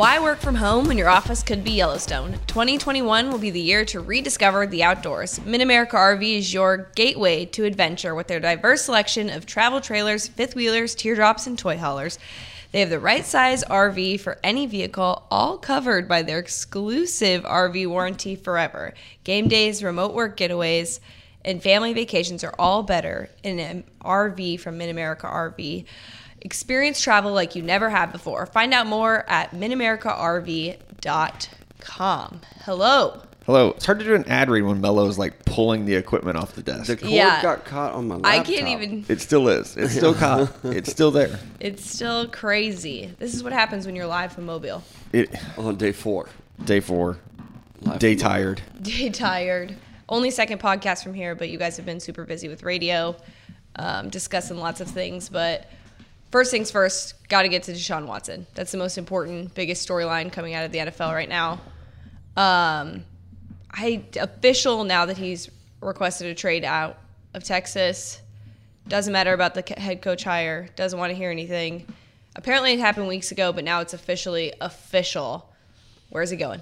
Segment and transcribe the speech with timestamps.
[0.00, 2.38] Why work from home when your office could be Yellowstone?
[2.46, 5.38] 2021 will be the year to rediscover the outdoors.
[5.44, 10.26] Mid America RV is your gateway to adventure with their diverse selection of travel trailers,
[10.26, 12.18] fifth wheelers, teardrops, and toy haulers.
[12.72, 17.86] They have the right size RV for any vehicle, all covered by their exclusive RV
[17.86, 18.94] warranty forever.
[19.24, 21.00] Game days, remote work getaways,
[21.44, 25.84] and family vacations are all better in an RV from Mid America RV.
[26.42, 28.46] Experience travel like you never have before.
[28.46, 32.40] Find out more at midamericarv.com.
[32.64, 33.22] Hello.
[33.46, 33.70] Hello.
[33.70, 36.62] It's hard to do an ad read when Mello's like pulling the equipment off the
[36.62, 36.86] desk.
[36.86, 37.42] The cord Yeah.
[37.42, 38.32] got caught on my laptop.
[38.32, 39.04] I can't even.
[39.08, 39.76] It still is.
[39.76, 40.52] It's still caught.
[40.64, 41.38] It's still there.
[41.58, 43.12] It's still crazy.
[43.18, 44.82] This is what happens when you're live from Mobile.
[45.12, 46.28] It, on day four.
[46.64, 47.18] day four.
[47.82, 48.60] Live Day tired.
[48.80, 49.74] Day tired.
[50.08, 53.16] Only second podcast from here, but you guys have been super busy with radio,
[53.76, 55.28] um, discussing lots of things.
[55.30, 55.66] But
[56.30, 58.46] first things first, got to get to Deshaun Watson.
[58.54, 61.60] That's the most important, biggest storyline coming out of the NFL right now.
[62.36, 63.04] Um,
[63.70, 65.50] I official now that he's
[65.80, 66.98] requested a trade out
[67.34, 68.20] of Texas.
[68.88, 70.68] Doesn't matter about the head coach hire.
[70.76, 71.86] Doesn't want to hear anything.
[72.36, 75.48] Apparently, it happened weeks ago, but now it's officially official.
[76.10, 76.60] Where's he going?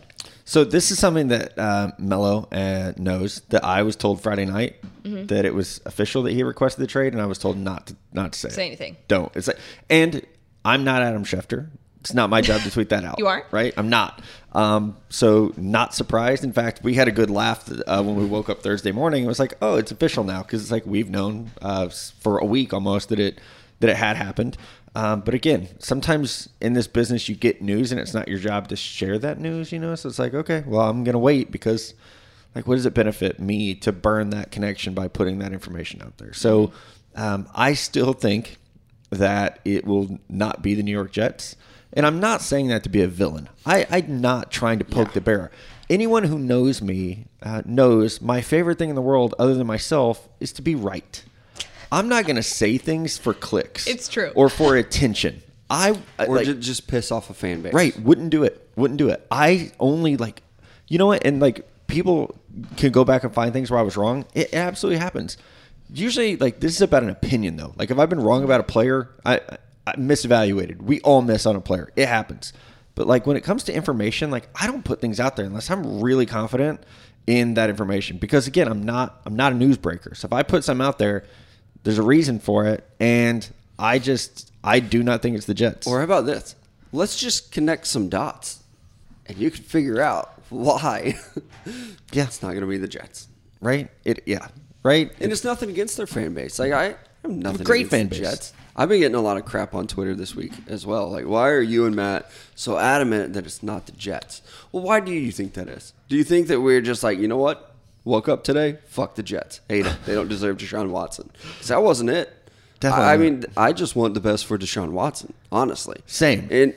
[0.48, 4.76] So this is something that uh, Mello uh, knows that I was told Friday night
[5.04, 5.26] Mm-hmm.
[5.26, 7.96] that it was official that he requested the trade, and I was told not to
[8.12, 8.66] not to say, Say it.
[8.66, 8.96] anything.
[9.08, 9.34] Don't.
[9.34, 9.56] It's like,
[9.88, 10.20] and
[10.66, 11.68] I'm not Adam Schefter.
[12.00, 13.18] It's not my job to tweet that out.
[13.18, 13.46] You aren't?
[13.50, 13.72] right?
[13.78, 14.20] I'm not.
[14.52, 16.44] Um, so not surprised.
[16.44, 19.24] In fact, we had a good laugh uh, when we woke up Thursday morning.
[19.24, 21.88] It was like, oh, it's official now because it's like we've known uh,
[22.20, 23.40] for a week almost that it
[23.80, 24.58] that it had happened.
[24.94, 28.68] Um, but again, sometimes in this business you get news and it's not your job
[28.68, 29.94] to share that news, you know.
[29.94, 31.94] So it's like, okay, well, I'm gonna wait because,
[32.54, 36.18] like, what does it benefit me to burn that connection by putting that information out
[36.18, 36.32] there?
[36.32, 36.72] So
[37.14, 38.56] um, I still think
[39.10, 41.56] that it will not be the New York Jets.
[41.92, 43.48] And I'm not saying that to be a villain.
[43.64, 45.50] I, I'm not trying to poke the bear.
[45.88, 50.28] Anyone who knows me uh, knows my favorite thing in the world, other than myself,
[50.38, 51.24] is to be right.
[51.90, 53.86] I'm not going to say things for clicks.
[53.86, 54.30] It's true.
[54.34, 55.42] Or for attention.
[55.70, 57.72] I I- Or like, ju- just piss off a fan base.
[57.72, 57.98] Right.
[58.00, 58.68] Wouldn't do it.
[58.76, 59.26] Wouldn't do it.
[59.30, 60.42] I only like,
[60.88, 61.24] you know what?
[61.26, 62.38] And like people
[62.76, 64.24] can go back and find things where I was wrong.
[64.34, 65.36] It absolutely happens.
[65.92, 67.72] Usually, like this is about an opinion though.
[67.76, 69.40] Like if I've been wrong about a player, I,
[69.86, 70.82] I misevaluated.
[70.82, 71.90] We all miss on a player.
[71.96, 72.52] It happens.
[72.94, 75.70] But like when it comes to information, like I don't put things out there unless
[75.70, 76.82] I'm really confident
[77.26, 78.18] in that information.
[78.18, 80.14] Because again, I'm not I'm not a newsbreaker.
[80.16, 81.24] So if I put something out there,
[81.84, 85.86] there's a reason for it, and I just I do not think it's the Jets.
[85.86, 86.54] Or how about this?
[86.92, 88.62] Let's just connect some dots,
[89.26, 91.18] and you can figure out why.
[92.12, 92.24] Yeah.
[92.24, 93.28] it's not going to be the Jets,
[93.60, 93.90] right?
[94.02, 94.48] It yeah,
[94.82, 95.12] right.
[95.20, 96.58] and it's nothing against their fan base.
[96.58, 97.64] Like I I have nothing.
[97.64, 98.30] Great against fan the base.
[98.30, 98.52] Jets.
[98.74, 101.10] I've been getting a lot of crap on Twitter this week as well.
[101.10, 104.40] Like, why are you and Matt so adamant that it's not the Jets?
[104.72, 105.92] Well, why do you think that is?
[106.08, 107.74] Do you think that we're just like, you know what?
[108.04, 109.98] Woke up today, fuck the Jets, hate them.
[110.06, 111.30] They don't deserve Deshaun Watson.
[111.42, 112.32] Because that wasn't it.
[112.80, 116.00] Definitely I, I mean, I just want the best for Deshaun Watson, honestly.
[116.06, 116.48] Same.
[116.50, 116.74] And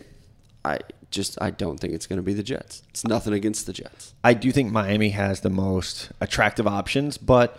[0.66, 0.80] I
[1.12, 2.84] just I don't think it's going to be the Jets.
[2.90, 4.14] It's nothing against the Jets.
[4.24, 7.58] I do think Miami has the most attractive options, but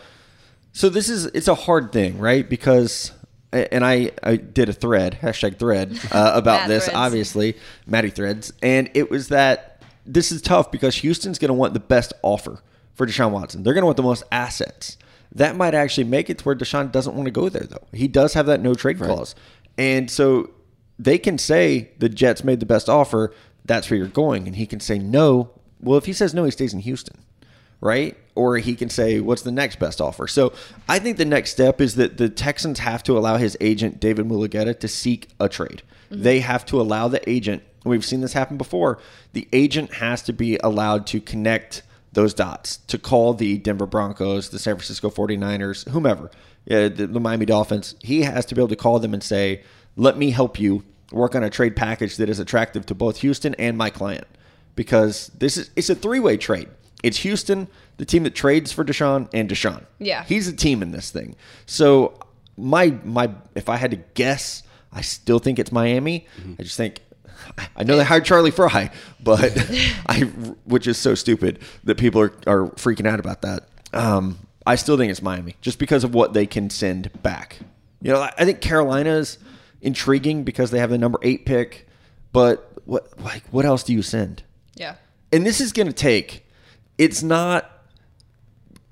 [0.72, 2.48] so this is it's a hard thing, right?
[2.48, 3.12] Because
[3.52, 6.96] and I, I did a thread hashtag thread uh, about this, threads.
[6.96, 7.56] obviously
[7.86, 11.80] Matty threads, and it was that this is tough because Houston's going to want the
[11.80, 12.60] best offer
[12.94, 13.62] for Deshaun Watson.
[13.62, 14.96] They're going to want the most assets.
[15.34, 17.86] That might actually make it to where Deshaun doesn't want to go there, though.
[17.92, 19.34] He does have that no trade clause,
[19.78, 20.50] and so
[20.98, 23.34] they can say the Jets made the best offer.
[23.64, 25.50] That's where you're going, and he can say no.
[25.80, 27.16] Well, if he says no, he stays in Houston
[27.82, 28.16] right?
[28.34, 30.26] Or he can say, what's the next best offer?
[30.26, 30.54] So
[30.88, 34.26] I think the next step is that the Texans have to allow his agent, David
[34.26, 35.82] Mulugeta, to seek a trade.
[36.10, 36.22] Mm-hmm.
[36.22, 38.98] They have to allow the agent, we've seen this happen before,
[39.32, 44.50] the agent has to be allowed to connect those dots, to call the Denver Broncos,
[44.50, 46.30] the San Francisco 49ers, whomever,
[46.64, 47.94] yeah, the, the Miami Dolphins.
[48.00, 49.62] He has to be able to call them and say,
[49.96, 53.54] let me help you work on a trade package that is attractive to both Houston
[53.56, 54.26] and my client
[54.74, 56.68] because this is it's a three way trade.
[57.02, 59.84] It's Houston, the team that trades for Deshaun, and Deshaun.
[59.98, 60.24] Yeah.
[60.24, 61.34] he's a team in this thing.
[61.66, 62.18] So
[62.56, 64.62] my my if I had to guess,
[64.92, 66.26] I still think it's Miami.
[66.38, 66.54] Mm-hmm.
[66.58, 67.00] I just think.
[67.76, 68.90] I know they hired Charlie Frye,
[69.22, 69.52] but
[70.06, 70.20] I,
[70.64, 73.68] which is so stupid that people are, are freaking out about that.
[73.92, 77.58] Um, I still think it's Miami, just because of what they can send back.
[78.00, 79.38] You know, I think Carolina's
[79.80, 81.88] intriguing because they have the number eight pick,
[82.32, 84.42] but what like what else do you send?
[84.74, 84.96] Yeah.
[85.30, 86.46] and this is going to take
[86.98, 87.70] it's not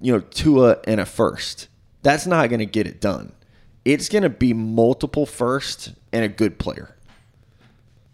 [0.01, 1.69] you know Tua and a first
[2.03, 3.33] that's not going to get it done
[3.85, 6.95] it's going to be multiple first and a good player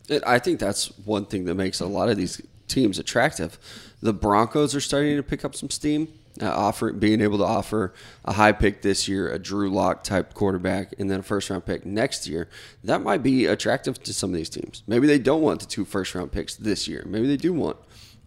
[0.08, 3.58] It, I think that's one thing that makes a lot of these teams attractive.
[4.02, 6.08] The Broncos are starting to pick up some steam,
[6.40, 7.94] uh, offer being able to offer
[8.24, 11.64] a high pick this year, a Drew Lock type quarterback, and then a first round
[11.64, 12.48] pick next year.
[12.84, 14.82] That might be attractive to some of these teams.
[14.86, 17.04] Maybe they don't want the two first round picks this year.
[17.06, 17.78] Maybe they do want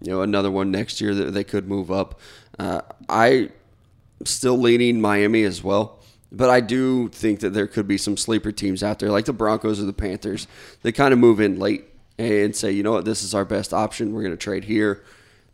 [0.01, 2.19] you know another one next year that they could move up.
[2.57, 3.49] Uh, I
[4.25, 5.98] still leaning Miami as well.
[6.31, 9.33] But I do think that there could be some sleeper teams out there, like the
[9.33, 10.47] Broncos or the Panthers.
[10.83, 11.85] They kind of move in late
[12.19, 14.13] and say, you know what, this is our best option.
[14.13, 15.03] We're going to trade here.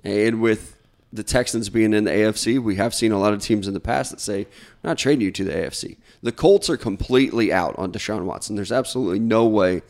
[0.04, 0.76] And with
[1.14, 3.80] the Texans being in the AFC, we have seen a lot of teams in the
[3.80, 4.48] past that say,
[4.84, 5.98] we're not trading you to the AFC.
[6.22, 8.56] The Colts are completely out on Deshaun Watson.
[8.56, 9.82] There's absolutely no way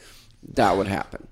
[0.53, 1.27] that would happen,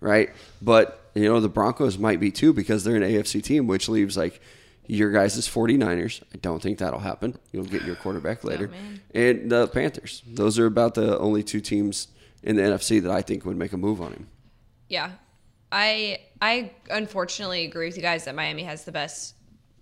[0.00, 0.30] right?
[0.60, 4.16] But, you know, the Broncos might be too because they're an AFC team, which leaves
[4.16, 4.40] like
[4.88, 6.22] your guys' is 49ers.
[6.34, 7.38] I don't think that'll happen.
[7.52, 8.70] You'll get your quarterback later.
[9.14, 10.22] and the Panthers.
[10.26, 12.08] Those are about the only two teams
[12.42, 14.28] in the NFC that I think would make a move on him.
[14.88, 15.12] Yeah.
[15.70, 19.34] I I unfortunately agree with you guys that Miami has the best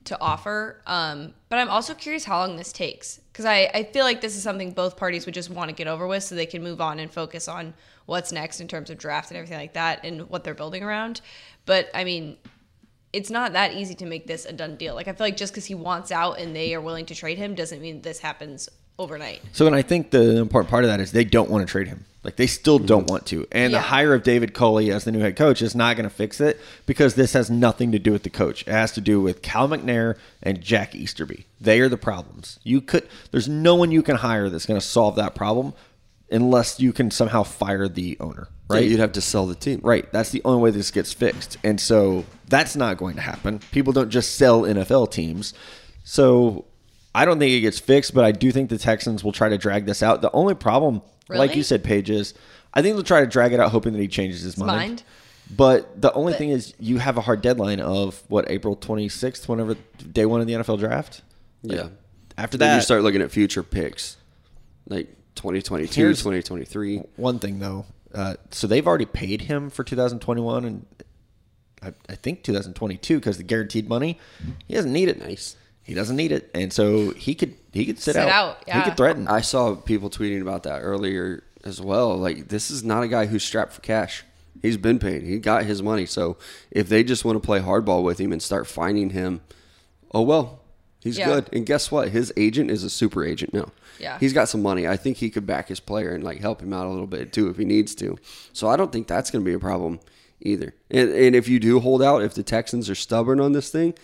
[0.06, 0.82] to offer.
[0.87, 4.37] Um, but I'm also curious how long this takes because I, I feel like this
[4.37, 6.81] is something both parties would just want to get over with so they can move
[6.81, 7.75] on and focus on
[8.06, 11.20] what's next in terms of draft and everything like that and what they're building around.
[11.67, 12.37] But I mean,
[13.16, 14.94] it's not that easy to make this a done deal.
[14.94, 17.38] Like I feel like just because he wants out and they are willing to trade
[17.38, 18.68] him doesn't mean this happens
[18.98, 19.40] overnight.
[19.52, 21.88] So, and I think the important part of that is they don't want to trade
[21.88, 22.04] him.
[22.22, 23.46] Like they still don't want to.
[23.52, 23.78] And Yeah.
[23.78, 26.40] the hire of David Culley as the new head coach is not going to fix
[26.40, 28.62] it because this has nothing to do with the coach.
[28.62, 31.46] It has to do with Cal McNair and Jack Easterby.
[31.60, 32.58] They are the problems.
[32.64, 35.72] You could there's no one you can hire that's going to solve that problem
[36.30, 38.80] unless you can somehow fire the owner, Right?
[38.80, 38.88] right?
[38.88, 39.80] you'd have to sell the team.
[39.82, 40.10] Right.
[40.12, 41.56] That's the only way this gets fixed.
[41.62, 43.60] And so that's not going to happen.
[43.70, 45.54] People don't just sell NFL teams.
[46.04, 46.64] So
[47.14, 49.58] I don't think it gets fixed, but I do think the Texans will try to
[49.58, 50.20] drag this out.
[50.22, 52.34] The only problem, like you said, Paige, is
[52.74, 54.68] I think they'll try to drag it out hoping that he changes his mind.
[54.68, 55.02] mind.
[55.54, 59.48] But the only But- thing is you have a hard deadline of what, April 26th,
[59.48, 59.76] whenever
[60.12, 61.22] day one of the NFL draft?
[61.62, 61.88] Like, Yeah.
[62.36, 64.16] After Then that, you start looking at future picks,
[64.88, 66.98] like 2022, Here's- 2023.
[67.16, 67.86] One thing though,
[68.16, 70.86] uh, so they've already paid him for 2021 and
[71.82, 74.18] I, I think 2022 because the guaranteed money.
[74.66, 75.20] He doesn't need it.
[75.20, 75.56] Nice.
[75.82, 78.58] He doesn't need it, and so he could he could sit, Sit out.
[78.66, 79.28] out, He could threaten.
[79.28, 82.16] I saw people tweeting about that earlier as well.
[82.16, 84.24] Like this is not a guy who's strapped for cash.
[84.62, 85.22] He's been paid.
[85.22, 86.06] He got his money.
[86.06, 86.38] So
[86.72, 89.42] if they just want to play hardball with him and start finding him,
[90.12, 90.58] oh well,
[91.02, 91.26] he's Yeah.
[91.26, 91.50] good.
[91.52, 92.08] And guess what?
[92.08, 93.70] His agent is a super agent now.
[93.98, 94.19] Yeah.
[94.19, 94.87] He's got some money.
[94.87, 97.32] I think he could back his player and like help him out a little bit
[97.32, 98.19] too if he needs to.
[98.52, 100.00] So I don't think that's going to be a problem
[100.40, 100.75] either.
[100.90, 103.94] And, and if you do hold out, if the Texans are stubborn on this thing,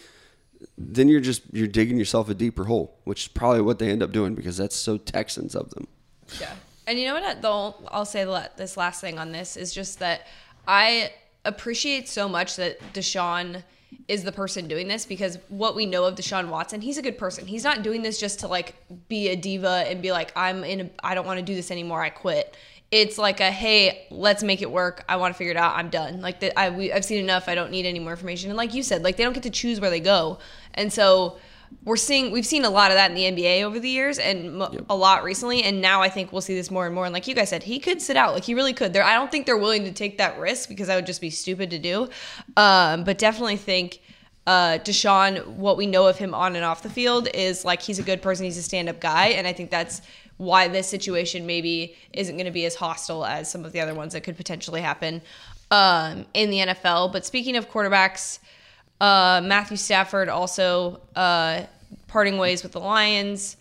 [0.78, 4.02] then you're just you're digging yourself a deeper hole, which is probably what they end
[4.02, 5.88] up doing because that's so Texans of them.
[6.40, 6.54] Yeah.
[6.86, 7.42] And you know what?
[7.42, 8.24] Though I'll say
[8.56, 10.26] this last thing on this is just that
[10.66, 11.12] I
[11.44, 13.62] appreciate so much that Deshaun
[14.08, 17.18] is the person doing this because what we know of Deshaun Watson, he's a good
[17.18, 17.46] person.
[17.46, 18.74] He's not doing this just to like
[19.08, 21.70] be a diva and be like, I'm in, a, I don't want to do this
[21.70, 22.02] anymore.
[22.02, 22.56] I quit.
[22.90, 25.04] It's like a hey, let's make it work.
[25.08, 25.76] I want to figure it out.
[25.76, 26.20] I'm done.
[26.20, 27.48] Like that, I we, I've seen enough.
[27.48, 28.50] I don't need any more information.
[28.50, 30.38] And like you said, like they don't get to choose where they go.
[30.74, 31.38] And so
[31.84, 34.58] we're seeing we've seen a lot of that in the NBA over the years and
[34.58, 35.62] mo- a lot recently.
[35.62, 37.05] And now I think we'll see this more and more.
[37.05, 38.34] And like you guys said he could sit out.
[38.34, 38.93] Like he really could.
[38.93, 41.31] There I don't think they're willing to take that risk because that would just be
[41.31, 42.08] stupid to do.
[42.56, 44.00] Um, but definitely think
[44.46, 47.98] uh, Deshaun what we know of him on and off the field is like he's
[47.98, 48.44] a good person.
[48.44, 49.29] He's a stand-up guy.
[49.29, 50.02] And I think that's
[50.36, 53.94] why this situation maybe isn't going to be as hostile as some of the other
[53.94, 55.22] ones that could potentially happen
[55.70, 58.41] um, in the NFL but speaking of quarterbacks
[59.02, 61.62] uh, Matthew Stafford also uh,
[62.06, 63.56] parting ways with the Lions.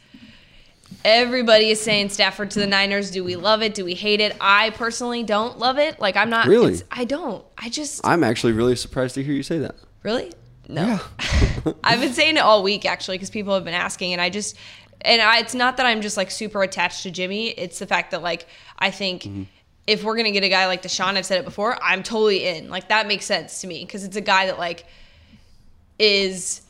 [1.03, 3.09] Everybody is saying Stafford to the Niners.
[3.09, 3.73] Do we love it?
[3.73, 4.35] Do we hate it?
[4.39, 5.99] I personally don't love it.
[5.99, 6.45] Like I'm not.
[6.45, 6.73] Really?
[6.73, 7.43] it's- I don't.
[7.57, 9.75] I just I'm actually really surprised to hear you say that.
[10.03, 10.31] really
[10.69, 10.99] no.
[11.65, 11.73] Yeah.
[11.83, 14.55] I've been saying it all week actually because people have been asking, and I just
[15.01, 17.47] and I, it's not that I'm just like super attached to Jimmy.
[17.49, 18.45] It's the fact that like
[18.77, 19.27] I think.
[19.87, 22.69] If we're gonna get a guy like Deshaun, I've said it before, I'm totally in.
[22.69, 24.85] Like that makes sense to me because it's a guy that like
[26.01, 26.61] is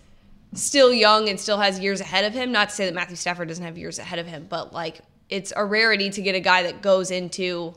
[0.53, 2.51] still young and still has years ahead of him.
[2.51, 5.53] Not to say that Matthew Stafford doesn't have years ahead of him, but like it's
[5.55, 7.73] a rarity to get a guy that goes into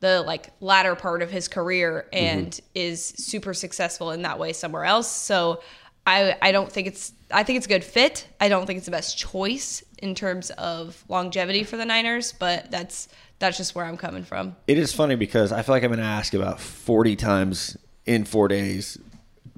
[0.00, 2.38] the like latter part of his career mm-hmm.
[2.38, 5.10] and is super successful in that way somewhere else.
[5.10, 5.62] So
[6.04, 8.26] I I don't think it's I think it's a good fit.
[8.40, 12.70] I don't think it's the best choice in terms of longevity for the Niners, but
[12.72, 13.08] that's
[13.38, 14.56] that's just where I'm coming from.
[14.66, 18.24] It is funny because I feel like I'm going to ask about 40 times in
[18.24, 18.98] four days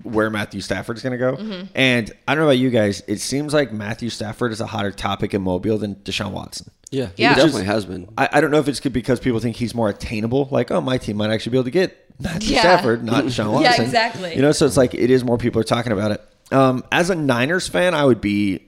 [0.02, 1.36] where Matthew Stafford's going to go.
[1.36, 1.66] Mm-hmm.
[1.74, 3.02] And I don't know about you guys.
[3.06, 6.70] It seems like Matthew Stafford is a hotter topic in Mobile than Deshaun Watson.
[6.90, 7.30] Yeah, Yeah.
[7.34, 8.08] he definitely has been.
[8.16, 10.48] I, I don't know if it's because people think he's more attainable.
[10.50, 12.60] Like, oh, my team might actually be able to get Matthew Yeah.
[12.62, 13.72] Stafford, not Deshaun Watson.
[13.74, 14.34] Yeah, exactly.
[14.34, 16.22] You know, so it's like it is more people are talking about it.
[16.50, 18.62] Um, as a Niners fan, I would be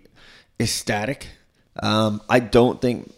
[0.58, 1.28] ecstatic.
[1.82, 3.12] Um, I don't think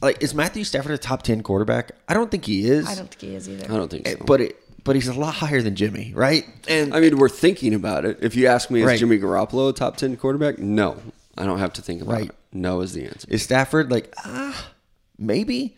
[0.00, 1.92] like is Matthew Stafford a top ten quarterback?
[2.08, 2.86] I don't think he is.
[2.86, 3.64] I don't think he is either.
[3.64, 4.16] I don't think so.
[4.24, 6.44] But it, but he's a lot higher than Jimmy, right?
[6.66, 8.18] And I mean, we're thinking about it.
[8.22, 8.98] If you ask me, is Right.
[8.98, 10.58] Jimmy Garoppolo a top ten quarterback?
[10.58, 10.96] No,
[11.36, 12.28] I don't have to think about Right.
[12.30, 12.34] it.
[12.52, 13.28] No is the answer.
[13.30, 14.70] Is Stafford like ah
[15.18, 15.76] maybe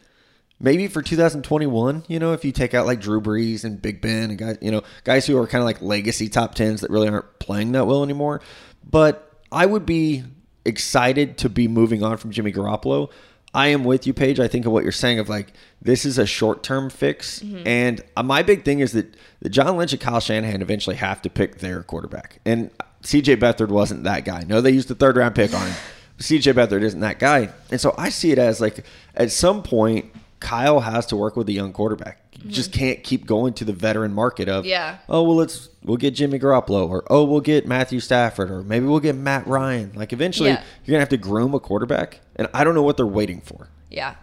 [0.61, 2.05] maybe for 2021?
[2.09, 4.71] You know, if you take out like Drew Brees and Big Ben and guys, you
[4.71, 7.87] know, guys who are kind of like legacy top tens that really aren't playing that
[7.87, 8.41] well anymore.
[8.89, 10.23] But I would be
[10.65, 13.11] excited to be moving on from Jimmy Garoppolo.
[13.53, 14.39] I am with you, Paige.
[14.39, 15.53] I think of what you're saying of like
[15.83, 19.77] this is a short term fix, and uh, my big thing is that, that John
[19.77, 22.71] Lynch and Kyle Shanahan eventually have to pick their quarterback, and
[23.03, 23.37] C.J.
[23.37, 24.45] Beathard wasn't that guy.
[24.47, 25.77] No, they used the third round pick on him.
[26.21, 27.49] CJ Beathard isn't that guy.
[27.71, 31.49] And so I see it as like at some point, Kyle has to work with
[31.49, 32.19] a young quarterback.
[32.43, 34.99] You just can't keep going to the veteran market of, Yeah.
[35.09, 38.87] oh, well, let's, we'll get Jimmy Garoppolo or, oh, we'll get Matthew Stafford or maybe
[38.87, 39.93] we'll get Matt Ryan.
[39.95, 40.63] Like eventually Yeah.
[40.85, 42.21] you're going to have to groom a quarterback.
[42.37, 43.69] And I don't know what they're waiting for.
[43.91, 44.15] Yeah.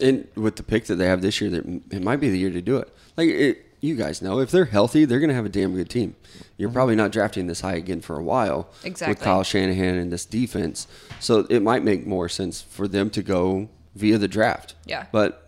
[0.00, 2.50] And with the pick that they have this year, that it might be the year
[2.50, 2.92] to do it.
[3.16, 5.88] Like it, you guys know, if they're healthy, they're going to have a damn good
[5.88, 6.16] team.
[6.56, 6.74] You're mm-hmm.
[6.74, 9.12] probably not drafting this high again for a while Exactly.
[9.12, 10.86] with Kyle Shanahan and this defense.
[11.20, 14.74] So it might make more sense for them to go via the draft.
[14.84, 15.06] Yeah.
[15.12, 15.45] But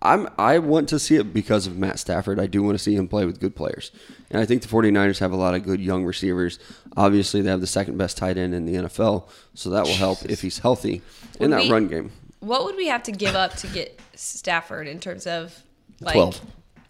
[0.00, 2.38] I'm I want to see it because of Matt Stafford.
[2.38, 3.90] I do want to see him play with good players.
[4.30, 6.58] And I think the 49ers have a lot of good young receivers.
[6.96, 10.24] Obviously, they have the second best tight end in the NFL, so that will help
[10.26, 11.02] if he's healthy
[11.40, 12.12] in Would that we- run game.
[12.40, 15.60] What would we have to give up to get Stafford in terms of
[16.00, 16.40] like 12.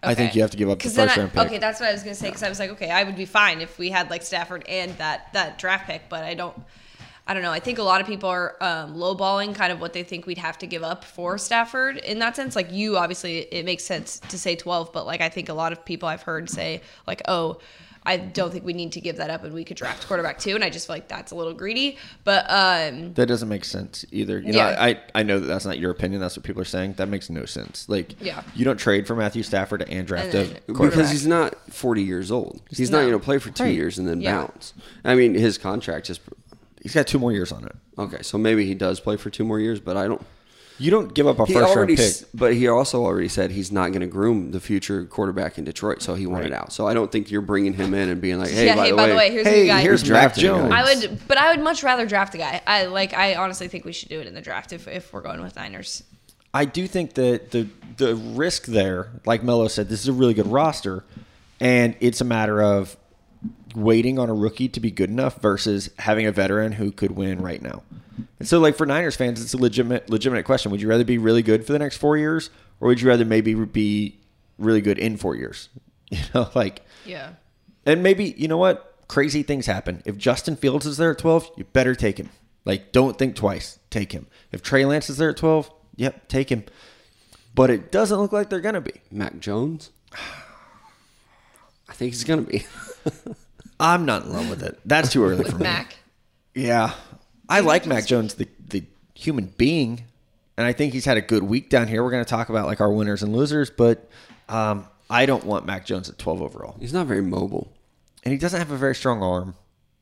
[0.03, 1.47] I think you have to give up the 'Cause then first I- round pick.
[1.47, 3.25] Okay, that's what I was gonna say because I was like, okay, I would be
[3.25, 6.55] fine if we had like Stafford and that that draft pick, but I don't.
[7.29, 7.53] I don't know.
[7.53, 10.39] I think a lot of people are um, lowballing kind of what they think we'd
[10.39, 12.57] have to give up for Stafford in that sense.
[12.57, 15.73] Like you, obviously, it makes sense to say 12, but like I think a lot
[15.73, 17.59] of people I've heard say like, oh,
[18.07, 20.55] I don't think we need to give that up and we could draft quarterback too.
[20.55, 21.99] And I just feel like that's a little greedy.
[22.25, 24.39] But um, That doesn't make sense either.
[24.39, 24.77] You know, Yeah.
[24.83, 26.23] I, I know that that's not your opinion.
[26.23, 26.95] That's what people are saying.
[26.95, 27.87] That makes no sense.
[27.91, 28.43] Like, Yeah.
[28.55, 30.73] you don't trade for Matthew Stafford and draft And a.
[30.73, 32.63] Because he's not 40 years old.
[32.71, 33.09] He's not No.
[33.11, 33.75] going to play for two Right.
[33.75, 34.37] years and then Yeah.
[34.39, 34.73] bounce.
[35.05, 36.19] I mean, his contract is
[36.83, 37.75] He's got two more years on it.
[37.99, 38.23] okay.
[38.23, 40.25] So maybe he does play for two more years, but I don't.
[40.81, 41.99] You don't give up a He first round pick.
[41.99, 45.65] s- but he also already said he's not going to groom the future quarterback in
[45.65, 46.61] Detroit, so he wanted Right.
[46.61, 46.73] out.
[46.73, 48.91] So I don't think you're bringing him in and being like, hey, yeah, by, hey,
[48.93, 49.81] the, by way, the way, here's hey, the guy.
[49.81, 50.43] here's Mac drafting.
[50.45, 50.73] Jones.
[50.73, 52.61] I would, but I would much rather draft a guy.
[52.65, 53.13] I like.
[53.13, 55.57] I honestly think we should do it in the draft if, if we're going with
[55.57, 56.05] Niners.
[56.55, 57.67] I do think that the
[57.97, 61.03] the risk there, like Melo said, this is a really good roster,
[61.59, 62.97] and it's a matter of
[63.75, 67.41] waiting on a rookie to be good enough versus having a veteran who could win
[67.43, 67.83] right now.
[68.39, 70.71] And so, like for Niners fans, it's a legitimate legitimate question.
[70.73, 73.25] Would you rather be really good for the next four years, or would you rather
[73.25, 74.19] maybe be
[74.59, 75.69] really good in four years?
[76.11, 77.33] You know, like Yeah.
[77.85, 78.95] and maybe you know what?
[79.09, 80.03] Crazy things happen.
[80.07, 82.31] If Justin Fields is there at twelve, you better take him.
[82.65, 83.79] Like, don't think twice.
[83.91, 84.27] Take him.
[84.51, 86.65] If Trey Lance is there at twelve, yep, take him.
[87.55, 88.95] But it doesn't look like they're gonna be.
[89.11, 89.91] Mac Jones.
[91.89, 92.67] I think he's going to be.
[93.81, 94.79] I'm not in love with it.
[94.85, 95.65] That's too early for With me.
[95.65, 95.97] Mac.
[96.55, 96.95] Yeah,
[97.49, 100.05] I like Mac Jones, the the human being,
[100.57, 102.03] and I think he's had a good week down here.
[102.03, 104.09] We're gonna talk about like our winners and losers, but
[104.49, 106.77] um, I don't want Mac Jones at twelve overall.
[106.81, 107.73] he's not very mobile.
[108.25, 109.55] and he doesn't have a very strong arm.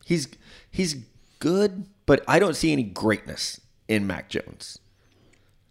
[0.04, 0.28] He's
[0.70, 0.96] he's
[1.40, 4.78] good, but I don't see any greatness in Mac Jones.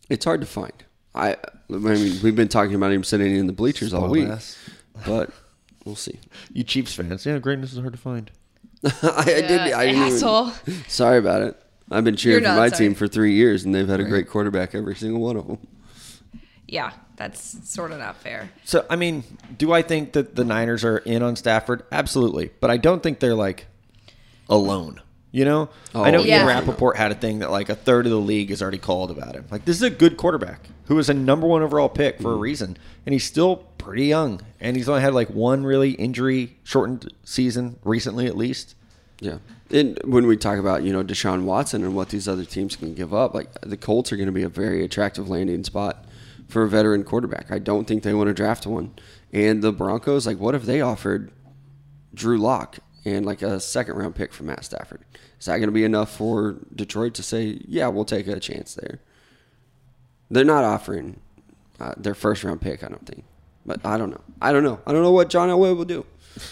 [0.09, 0.73] It's hard to find.
[1.15, 4.57] I, I mean, we've been talking about him sitting in the bleachers all week, ass.
[5.05, 5.31] but
[5.85, 6.19] we'll see.
[6.51, 8.29] You Chiefs fans, yeah, greatness is hard to find.
[8.83, 9.51] I, I did.
[9.73, 10.51] I didn't even- asshole.
[10.87, 11.61] sorry about it.
[11.91, 12.79] I've been cheering You're for not my sorry.
[12.85, 15.59] team for three years, and they've had a great quarterback every single one of them.
[16.67, 18.49] Yeah, that's sort of not fair.
[18.63, 19.23] So I mean,
[19.55, 21.83] do I think that the Niners are in on Stafford?
[21.91, 23.67] Absolutely, but I don't think they're like
[24.49, 24.99] alone.
[25.35, 26.37] You know, I know Oh, yeah.
[26.37, 29.11] Ian Rapoport had a thing that like a third of the league is already called
[29.11, 29.43] about him.
[29.51, 32.31] Like this is a good quarterback who was a number one overall pick for a
[32.35, 32.39] mm-hmm.
[32.39, 37.13] reason, and he's still pretty young, and he's only had like one really injury shortened
[37.25, 38.75] season recently, at least.
[39.19, 39.39] Yeah.
[39.71, 42.93] And when we talk about, you know, Deshaun Watson and what these other teams can
[42.93, 46.05] give up, like the Colts are going to be a very attractive landing spot
[46.47, 47.51] for a veteran quarterback.
[47.51, 48.93] I don't think they want to draft one.
[49.33, 51.29] And the Broncos, like, what if they offered
[52.13, 55.01] Drew Lock and like a second round pick for Matt Stafford?
[55.39, 58.73] Is that going to be enough for Detroit to say, yeah, we'll take a chance
[58.75, 58.99] there?
[60.31, 61.19] They're not offering
[61.79, 63.23] uh, their first round pick, I don't think.
[63.65, 64.21] But I don't know.
[64.41, 64.79] I don't know.
[64.85, 66.05] I don't know what John Elway will do.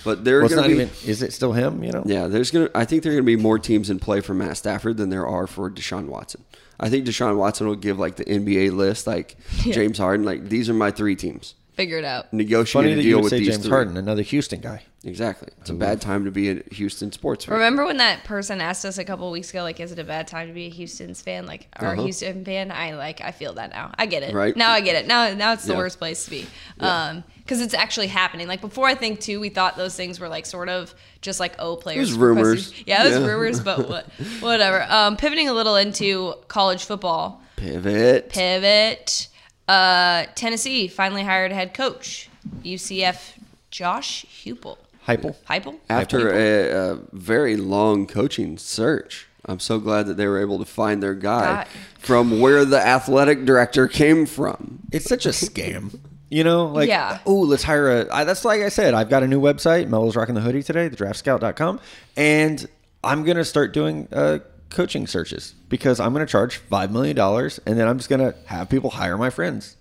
[0.06, 0.82] But they're Well, going not to be.
[0.84, 0.90] even.
[1.10, 1.84] Is it still him?
[1.84, 2.04] You know.
[2.06, 2.70] Yeah, there's gonna.
[2.74, 5.28] I think there are gonna be more teams in play for Matt Stafford than there
[5.28, 6.44] are for Deshaun Watson.
[6.80, 9.74] I think Deshaun Watson will give like the NBA list, like Yeah.
[9.74, 11.56] James Harden, like these are my three teams.
[11.74, 12.32] Figure it out.
[12.32, 13.72] negotiate Funny a that you deal would with say these James three.
[13.72, 14.84] Harden, another Houston guy.
[15.06, 15.50] Exactly.
[15.60, 17.56] It's a bad time to be a Houston sports fan.
[17.56, 20.28] Remember when that person asked us a couple weeks ago, like, is it a bad
[20.28, 22.04] time to be a Houston's fan, like, or a Uh-huh.
[22.04, 22.72] Houston fan?
[22.72, 23.92] I like, I feel that now.
[23.98, 24.34] I get it.
[24.34, 24.56] Right.
[24.56, 25.08] now, I get it.
[25.08, 25.80] Now, now it's the Yeah.
[25.80, 26.46] worst place to be,
[26.80, 28.48] um, because it's actually happening.
[28.48, 31.56] Like before, I think too, we thought those things were like sort of just like
[31.60, 32.12] oh, players.
[32.12, 32.68] was rumors.
[32.68, 33.28] requesting- Yeah, it was Yeah.
[33.28, 34.06] rumors, but what,
[34.42, 34.86] whatever.
[34.90, 37.42] Um, pivoting a little into college football.
[37.58, 38.30] Pivot.
[38.30, 39.28] Pivot.
[39.68, 42.30] Uh, Tennessee finally hired a head coach.
[42.64, 43.34] UCF
[43.72, 44.78] Josh Heupel.
[45.08, 45.36] Heupel.
[45.50, 45.78] Heupel.
[45.90, 50.66] After a, a very long coaching search, I'm so glad that they were able to
[50.66, 51.68] find their guy God.
[52.00, 54.80] from where the athletic director came from.
[54.92, 56.00] It's such a scam.
[56.30, 57.20] You know, like, Yeah.
[57.26, 58.08] oh, let's hire a.
[58.14, 60.90] I, that's like I said, I've got a new website, Melo's rocking the hoodie today,
[60.90, 61.80] thedraftscout.com,
[62.18, 62.66] and
[63.04, 64.40] I'm going to start doing uh,
[64.74, 68.36] coaching searches because I'm going to charge $5 million and then I'm just going to
[68.48, 69.78] have people hire my friends.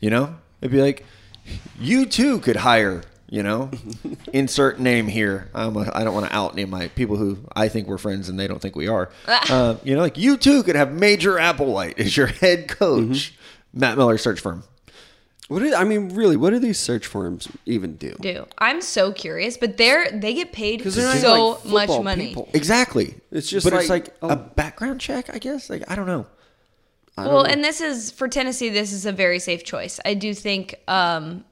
[0.00, 1.04] You know, it'd be like,
[1.78, 3.70] you too could hire, you know,
[4.32, 5.50] insert name here.
[5.54, 8.28] I'm a, I don't want to out name my people who I think we're friends
[8.28, 9.10] and they don't think we are.
[9.28, 13.34] uh, you know, like you too could have Major Applewhite as your head coach,
[13.72, 14.64] Matt Miller search firm.
[15.48, 18.16] What do, I mean, really, what do these search firms even do?
[18.20, 18.46] do.
[18.58, 22.28] I'm so curious, but they're they get paid they're so like much money.
[22.28, 22.48] people.
[22.54, 23.14] Exactly.
[23.30, 24.28] It's just but it's like, like oh.
[24.30, 25.68] a background check, I guess.
[25.68, 26.26] Like I don't know.
[27.18, 27.50] I don't Well, know.
[27.50, 28.70] and this is for Tennessee.
[28.70, 30.00] This is a very safe choice.
[30.04, 30.76] I do think.
[30.88, 31.44] Um,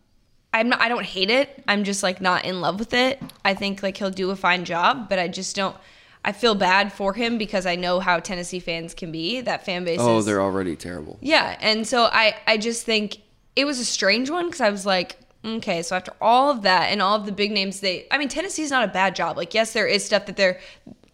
[0.55, 0.81] I'm not.
[0.81, 1.63] I don't hate it.
[1.69, 3.21] I'm just like not in love with it.
[3.45, 5.77] I think like he'll do a fine job, but I just don't.
[6.25, 9.41] I feel bad for him because I know how Tennessee fans can be.
[9.43, 9.99] That fan base.
[10.01, 11.19] oh, is, they're already terrible.
[11.21, 13.19] Yeah, and so I I just think
[13.57, 16.85] it was a strange one because I was like, okay, so after all of that
[16.93, 19.37] and all of the big names, they I mean Tennessee's not a bad job.
[19.37, 20.61] Like yes, there is stuff that they're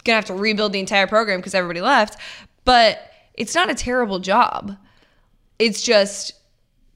[0.04, 2.18] gonna have to rebuild the entire program because everybody left,
[2.64, 3.00] but
[3.34, 4.76] it's not a terrible job.
[5.58, 6.32] It's just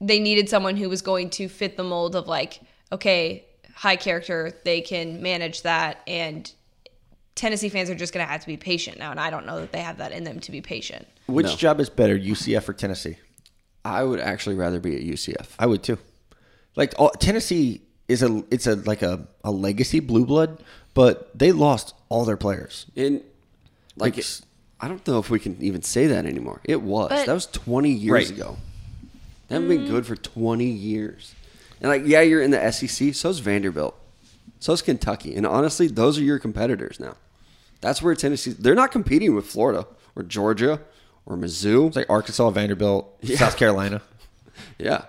[0.01, 2.59] they needed someone who was going to fit the mold of like,
[2.91, 6.51] okay, high character, they can manage that and
[7.35, 9.59] Tennessee fans are just going to have to be patient now and I don't know
[9.61, 11.07] that they have that in them to be patient.
[11.25, 11.55] Which No.
[11.55, 13.17] job is better, UCF or Tennessee?
[13.85, 15.47] I would actually rather be at UCF.
[15.59, 15.97] I would too.
[16.75, 21.51] Like all, Tennessee is a it's a like a, a legacy blue blood, but they
[21.51, 22.85] lost all their players.
[22.95, 23.15] And
[23.95, 24.41] like, Like, it-
[24.79, 26.59] I don't know if we can even say that anymore.
[26.63, 27.09] It was.
[27.09, 28.29] But- that was 20 years Right.
[28.29, 28.57] ago.
[29.47, 29.91] They haven't been mm-hmm.
[29.91, 31.35] good for 20 years.
[31.79, 33.13] And like, yeah, you're in the SEC.
[33.13, 33.95] So's Vanderbilt.
[34.59, 35.35] So's Kentucky.
[35.35, 37.17] And honestly, those are your competitors now.
[37.81, 38.51] That's where Tennessee.
[38.51, 40.79] They're not competing with Florida or Georgia
[41.25, 41.87] or Mizzou.
[41.87, 44.01] It's like Arkansas, Vanderbilt, South Carolina.
[44.77, 45.05] yeah,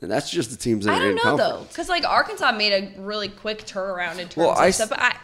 [0.00, 1.50] and that's just the teams that I don't in know conference.
[1.52, 4.90] though, because like Arkansas made a really quick turnaround in terms Well, of I stuff.
[4.90, 5.16] But I,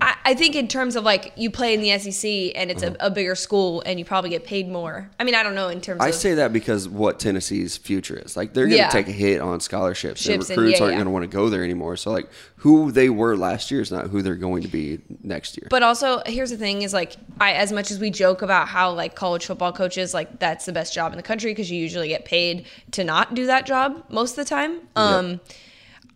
[0.00, 2.94] I, I think in terms of like you play in the SEC and it's a,
[3.00, 5.08] a bigger school and you probably get paid more.
[5.18, 7.76] I mean, I don't know in terms of I of say that because what Tennessee's
[7.78, 8.36] future is.
[8.36, 8.88] Like they're going to Yeah.
[8.90, 10.24] take a hit on scholarships.
[10.26, 10.98] and Ships and- recruits yeah, aren't yeah.
[10.98, 11.96] going to want to go there anymore.
[11.96, 15.56] So like who they were last year is not who they're going to be next
[15.56, 15.66] year.
[15.70, 18.92] But also, here's the thing: is like, I as much as we joke about how
[18.92, 22.08] like college football coaches like that's the best job in the country because you usually
[22.08, 24.80] get paid to not do that job most of the time.
[24.94, 25.40] Um,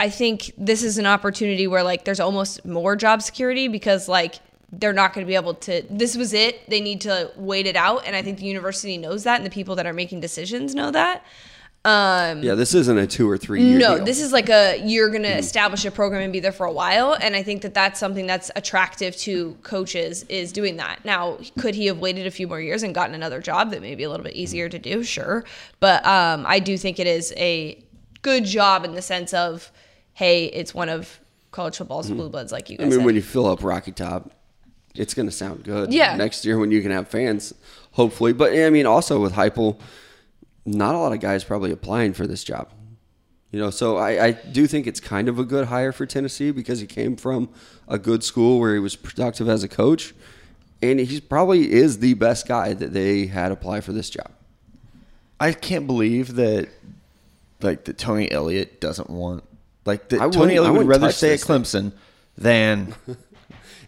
[0.00, 4.37] I think this is an opportunity where like there's almost more job security because like
[4.72, 5.83] they're not going to be able to.
[5.88, 6.68] This was it.
[6.68, 9.50] They need to wait it out, and I think the university knows that, and the
[9.50, 11.24] people that are making decisions know that.
[11.87, 14.07] Um, yeah, this isn't a two or three year no, deal.
[14.07, 16.72] this is like a you're going to establish a program and be there for a
[16.72, 21.04] while, and I think that that's something that's attractive to coaches is doing that.
[21.04, 23.94] Now, could he have waited a few more years and gotten another job that may
[23.94, 25.04] be a little bit easier to do?
[25.04, 25.44] Sure,
[25.78, 27.78] but um, I do think it is a
[28.22, 29.70] good job in the sense of,
[30.14, 32.16] hey, it's one of college football's mm-hmm.
[32.16, 33.05] blue bloods, like you I mean, said.
[33.05, 34.33] when you fill up Rocky Top,
[34.94, 35.92] it's going to sound good.
[35.92, 36.16] Yeah.
[36.16, 37.53] Next year when you can have fans,
[37.92, 38.33] hopefully.
[38.33, 39.79] But I mean, also with Heupel,
[40.64, 42.70] not a lot of guys probably applying for this job.
[43.50, 46.50] You know, so I, I do think it's kind of a good hire for Tennessee
[46.50, 47.48] because he came from
[47.87, 50.12] a good school where he was productive as a coach,
[50.83, 54.31] and he probably is the best guy that they had apply for this job.
[55.38, 56.68] I can't believe that
[57.61, 59.44] like that Tony Elliott doesn't want
[59.85, 61.62] like that I Tony Elliott would rather stay at this thing.
[61.62, 61.92] Clemson
[62.37, 62.94] than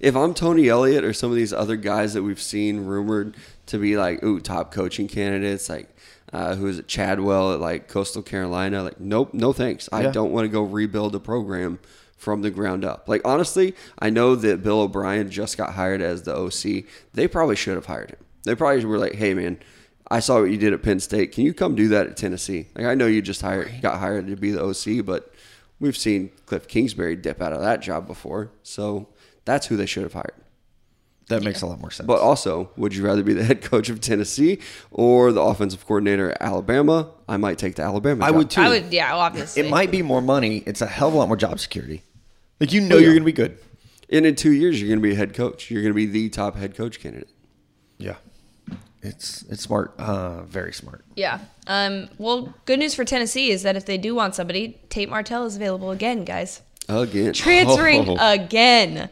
[0.00, 3.34] If I'm Tony Elliott or some of these other guys that we've seen rumored
[3.66, 5.88] to be like, ooh, top coaching candidates, like
[6.32, 9.88] uh, who is it, Chadwell at like Coastal Carolina, like, nope, no thanks.
[9.92, 10.12] I Yeah.
[10.12, 11.78] don't want to go rebuild a program
[12.16, 13.08] from the ground up.
[13.08, 16.84] Like, honestly, I know that Bill O'Brien just got hired as the OC.
[17.14, 18.18] They probably should have hired him.
[18.44, 19.58] They probably were like, hey, man,
[20.10, 21.32] I saw what you did at Penn State.
[21.32, 22.66] Can you come do that at Tennessee?
[22.74, 25.32] Like, I know you just hired, got hired to be the OC, but
[25.80, 28.50] we've seen Cliff Kingsbury dip out of that job before.
[28.62, 29.08] So
[29.44, 30.32] that's who they should have hired.
[31.28, 32.06] That makes a lot more sense.
[32.06, 34.60] But also, would you rather be the head coach of Tennessee
[34.92, 37.10] or the offensive coordinator at Alabama?
[37.28, 38.24] I might take the Alabama.
[38.24, 38.36] I job.
[38.36, 38.60] would too.
[38.60, 39.62] I would, yeah, obviously.
[39.66, 40.62] It might be more money.
[40.66, 42.02] It's a hell of a lot more job security.
[42.60, 43.04] Like you know Oh, yeah.
[43.06, 43.58] you're going to be good.
[44.08, 45.68] And in two years, you're going to be a head coach.
[45.68, 47.28] You're going to be the top head coach candidate.
[47.98, 48.14] Yeah.
[49.02, 49.94] It's it's smart.
[49.98, 51.04] Uh, very smart.
[51.16, 51.40] Yeah.
[51.66, 55.44] Um, well, good news for Tennessee is that if they do want somebody, Tate Martell
[55.46, 56.62] is available again, guys.
[56.88, 57.32] Again.
[57.32, 58.16] Transferring Oh.
[58.32, 59.10] again.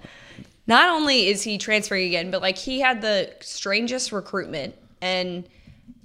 [0.66, 5.46] Not only is he transferring again, but like he had the strangest recruitment and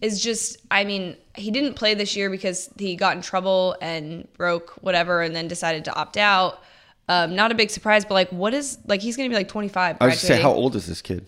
[0.01, 4.27] is just, I mean, he didn't play this year because he got in trouble and
[4.33, 6.61] broke whatever and then decided to opt out.
[7.07, 9.47] Um, not a big surprise, but like, what is, like, he's going to be like
[9.47, 9.97] 25.
[9.99, 11.25] I was just say, how old is this kid?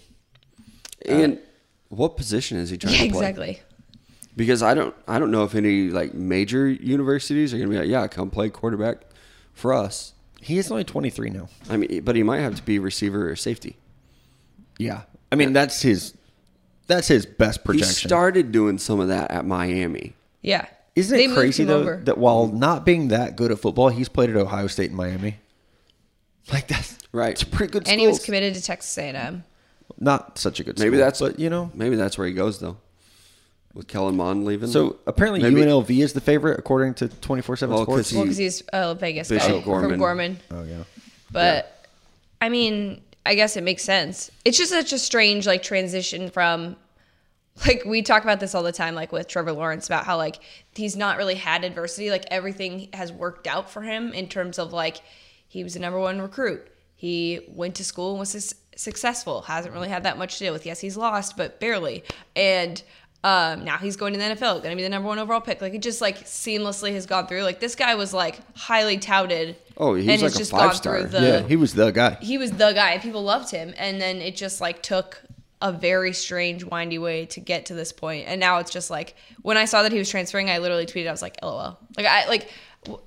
[1.05, 1.39] And
[1.89, 3.17] what position is he trying Yeah, to play?
[3.19, 3.59] exactly.
[4.35, 7.79] Because I don't, I don't know if any like major universities are going to be
[7.79, 8.97] like, yeah, come play quarterback
[9.53, 10.13] for us.
[10.39, 11.49] He is only 23 now.
[11.69, 13.77] I mean, but he might have to be receiver or safety.
[14.79, 15.01] Yeah.
[15.31, 16.15] I mean, that's his
[16.87, 17.89] that's his best projection.
[17.89, 20.13] He started doing some of that at Miami.
[20.41, 20.65] Yeah.
[20.95, 21.97] Isn't They it moved crazy though over.
[22.05, 25.37] that while not being that good at football, he's played at Ohio State and Miami.
[26.51, 27.31] Like that's Right.
[27.31, 27.87] It's a pretty good.
[27.87, 29.43] and he was committed to Texas A&M.
[29.99, 30.79] Not such a good.
[30.79, 31.69] Maybe school, that's but you know.
[31.73, 32.77] Maybe that's where he goes though.
[33.73, 34.69] With Kellen Mond leaving.
[34.69, 38.09] So apparently Maybe- UNLV is the favorite according to 24/7 Well, 'cause Sports.
[38.09, 39.89] he- Well, because he's a Vegas Bishop guy Gorman.
[39.89, 40.39] from Gorman.
[40.51, 40.83] oh yeah.
[41.31, 41.85] But
[42.41, 44.29] I mean, I guess it makes sense.
[44.43, 46.75] It's just such a strange like transition from
[47.65, 50.37] like we talk about this all the time like with Trevor Lawrence about how like
[50.75, 54.73] he's not really had adversity like everything has worked out for him in terms of
[54.73, 54.97] like
[55.47, 56.67] he was the number one recruit.
[56.95, 59.41] He went to school and was successful.
[59.43, 60.65] Hasn't really had that much to do with.
[60.65, 62.03] Yes, he's lost, but barely.
[62.35, 62.81] And
[63.23, 65.61] um, now he's going to the NFL, going to be the number one overall pick.
[65.61, 67.43] Like it just like seamlessly has gone through.
[67.43, 69.57] Like this guy was like highly touted.
[69.77, 72.17] Oh, he was like a gone through the yeah, he was the guy.
[72.21, 75.21] he was the guy people loved him and then it just like took
[75.61, 78.27] a very strange windy way to get to this point.
[78.27, 81.07] and now it's just like when i saw that he was transferring i literally tweeted
[81.07, 82.49] i was like lol like i like
[82.87, 82.97] wh-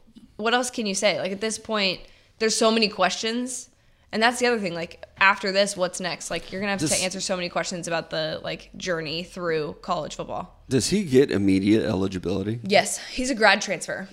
[0.41, 2.01] what else can you say like at this point
[2.39, 3.71] there's so many questions
[4.15, 6.97] and that's the other thing like after this what's next like you're gonna have Just-
[6.97, 11.31] to answer so many questions about the like journey through college football does he get
[11.31, 12.61] immediate eligibility?
[12.63, 14.09] yes he's a grad transfer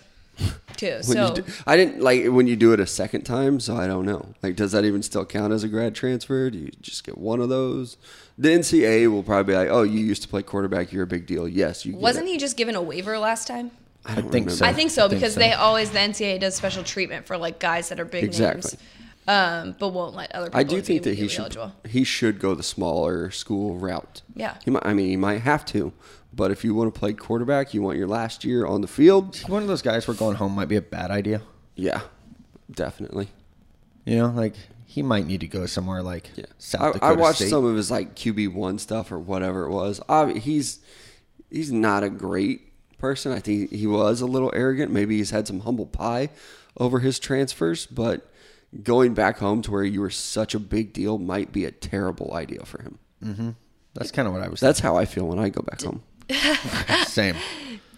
[0.76, 3.76] too When so do, I didn't like when you do it a second time, so
[3.76, 4.30] I don't know.
[4.42, 6.50] Like, does that even still count as a grad transfer?
[6.50, 7.98] Do you just get one of those?
[8.40, 10.92] The NCAA will probably be like, "Oh, you used to play quarterback.
[10.92, 11.48] You're a big deal.
[11.48, 12.32] Yes, you." Wasn't it.
[12.32, 13.70] he just given a waiver last time
[14.04, 14.52] I, I don't think remember.
[14.56, 14.66] so.
[14.66, 15.42] I think so I think because so.
[15.42, 18.72] they always the NCAA does special treatment for like guys that are big Exactly.
[18.72, 18.78] names,
[19.28, 20.60] um, but won't let other people.
[20.60, 21.40] I do be think that he should.
[21.42, 21.74] eligible.
[21.88, 24.22] He should go the smaller school route.
[24.36, 24.58] Yeah.
[24.66, 24.86] He might.
[24.86, 25.94] I mean, he might have to.
[26.34, 29.38] But if you want to play quarterback, you want your last year on the field.
[29.48, 31.42] One of those guys where going home might be a bad idea.
[31.76, 32.02] Yeah,
[32.70, 33.30] definitely.
[34.06, 34.56] You know, like
[34.86, 37.50] he might need to go somewhere like Yeah, South I, Dakota I watched State.
[37.50, 40.02] some of his like QB one stuff or whatever it was.
[40.10, 40.80] Ob- he's
[41.50, 42.62] he's not a great
[42.98, 43.32] person.
[43.32, 44.92] I think he was a little arrogant.
[44.92, 46.30] Maybe he's had some humble pie
[46.78, 48.31] over his transfers, but
[48.84, 52.34] going back home to where you were such a big deal might be a terrible
[52.34, 53.56] idea for him.
[53.94, 54.60] That's kind of what I was.
[54.60, 56.02] That's how I feel when I go back home.
[57.08, 57.36] same.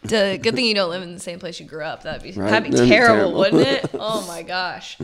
[0.05, 2.03] Duh, good thing you don't live in the same place you grew up.
[2.03, 2.49] That'd be Right?
[2.49, 3.39] that'd be That'd be terrible, terrible.
[3.39, 3.89] wouldn't it?
[3.99, 4.97] Oh my gosh.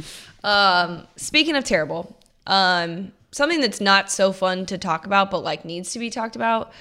[0.44, 5.64] Um, speaking of terrible, um, something that's not so fun to talk about, but like
[5.64, 6.72] needs to be talked about.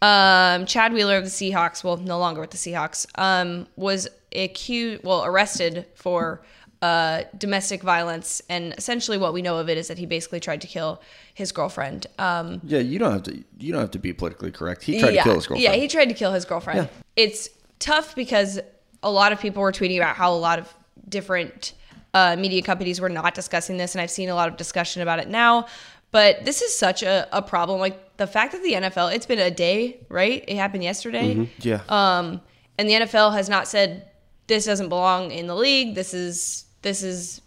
[0.00, 5.02] Um, Chad Wheeler of the Seahawks, well, no longer with the Seahawks, um, was accused,
[5.02, 6.40] well, arrested for
[6.80, 10.60] uh, domestic violence, and essentially what we know of it is that he basically tried
[10.60, 11.02] to kill
[11.34, 12.06] his girlfriend.
[12.18, 13.44] Um, Yeah, you don't have to.
[13.58, 14.84] You don't have to be politically correct.
[14.84, 15.22] He tried yeah.
[15.22, 15.62] to kill his girlfriend.
[15.62, 16.80] Yeah, he tried to kill his girlfriend.
[16.80, 17.02] Yeah.
[17.16, 18.60] It's tough because
[19.02, 20.72] a lot of people were tweeting about how a lot of
[21.08, 21.72] different
[22.14, 25.18] uh, media companies were not discussing this, and I've seen a lot of discussion about
[25.18, 25.66] it now.
[26.10, 27.80] But this is such a, a problem.
[27.80, 30.44] Like the fact that the NFL, it's been a day, right?
[30.46, 31.50] It happened yesterday.
[31.58, 31.82] yeah.
[31.88, 32.40] Um,
[32.78, 34.08] and the NFL has not said
[34.46, 35.94] this doesn't belong in the league.
[35.94, 37.40] This is this is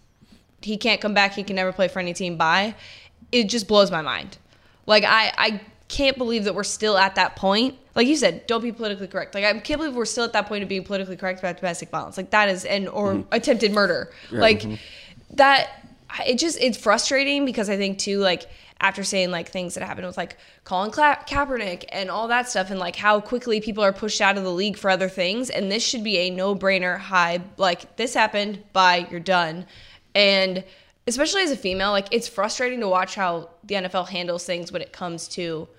[0.62, 1.34] he can't come back.
[1.34, 2.38] He can never play for any team.
[2.38, 2.76] Bye.
[3.32, 4.38] It just blows my mind.
[4.86, 7.78] Like I I can't believe that we're still at that point.
[7.96, 9.36] Like you said, don't be politically correct.
[9.36, 11.89] Like I can't believe we're still at that point of being politically correct about domestic
[11.89, 12.17] violence.
[12.17, 13.34] Like that is and or mm-hmm.
[13.34, 14.12] attempted murder.
[14.32, 14.76] Like mm-hmm.
[15.36, 15.86] that
[16.26, 18.50] it just it's frustrating because I think too like
[18.82, 22.72] after saying like things that happened with like Colin Cla- Kaepernick and all that stuff
[22.72, 25.50] and like how quickly people are pushed out of the league for other things.
[25.50, 29.67] And this should be a no-brainer high like this happened bye you're done.
[30.15, 30.63] And
[31.08, 34.82] especially as a female like it's frustrating to watch how the NFL handles things when
[34.82, 35.70] it comes to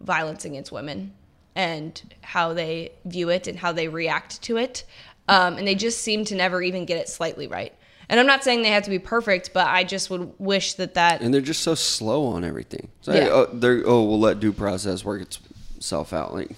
[0.00, 1.12] violence against women
[1.56, 4.84] and how they view it and how they react to it.
[5.28, 7.74] Um, and they just seem to never even get it slightly right
[8.08, 10.94] And I'm not saying they have to be perfect, but I just would wish that
[10.94, 12.88] that and they're just so slow on everything.
[13.00, 13.28] So, Yeah.
[13.30, 16.34] oh, they're oh, we'll let due process work itself out.
[16.34, 16.50] Like,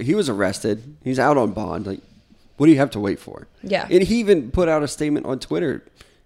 [0.00, 0.96] he was arrested.
[1.04, 1.86] He's out on bond.
[1.86, 2.00] Like,
[2.56, 3.46] what do you have to wait for?
[3.62, 3.86] Yeah.
[3.90, 5.84] And he even put out a statement on Twitter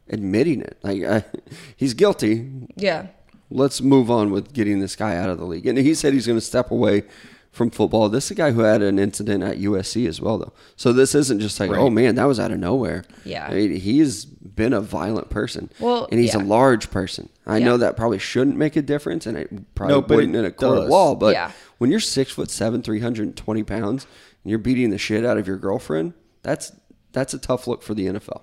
[0.09, 0.79] admitting it.
[0.83, 1.25] Like,
[1.77, 2.49] he's guilty.
[2.77, 3.07] yeah.
[3.51, 5.67] Let's move on with getting this guy out of the league.
[5.67, 7.03] And he said he's going to step away
[7.53, 8.09] from football.
[8.09, 10.53] This is a guy who had an incident at USC as well, though.
[10.75, 11.81] So this isn't just like, oh, Right.
[11.83, 13.05] oh man, that was out of nowhere.
[13.25, 13.47] Yeah.
[13.47, 15.71] I mean, he's been a violent person.
[15.79, 16.41] Well, and he's yeah.
[16.41, 17.29] a large person.
[17.47, 17.67] I Yeah.
[17.67, 20.89] know that probably shouldn't make a difference, and it probably No, wouldn't in a court
[20.89, 21.15] law.
[21.15, 21.53] But Yeah.
[21.79, 24.07] when you're six foot seven, three hundred and twenty pounds,
[24.43, 26.73] and you're beating the shit out of your girlfriend, that's
[27.13, 28.41] that's a tough look for the NFL.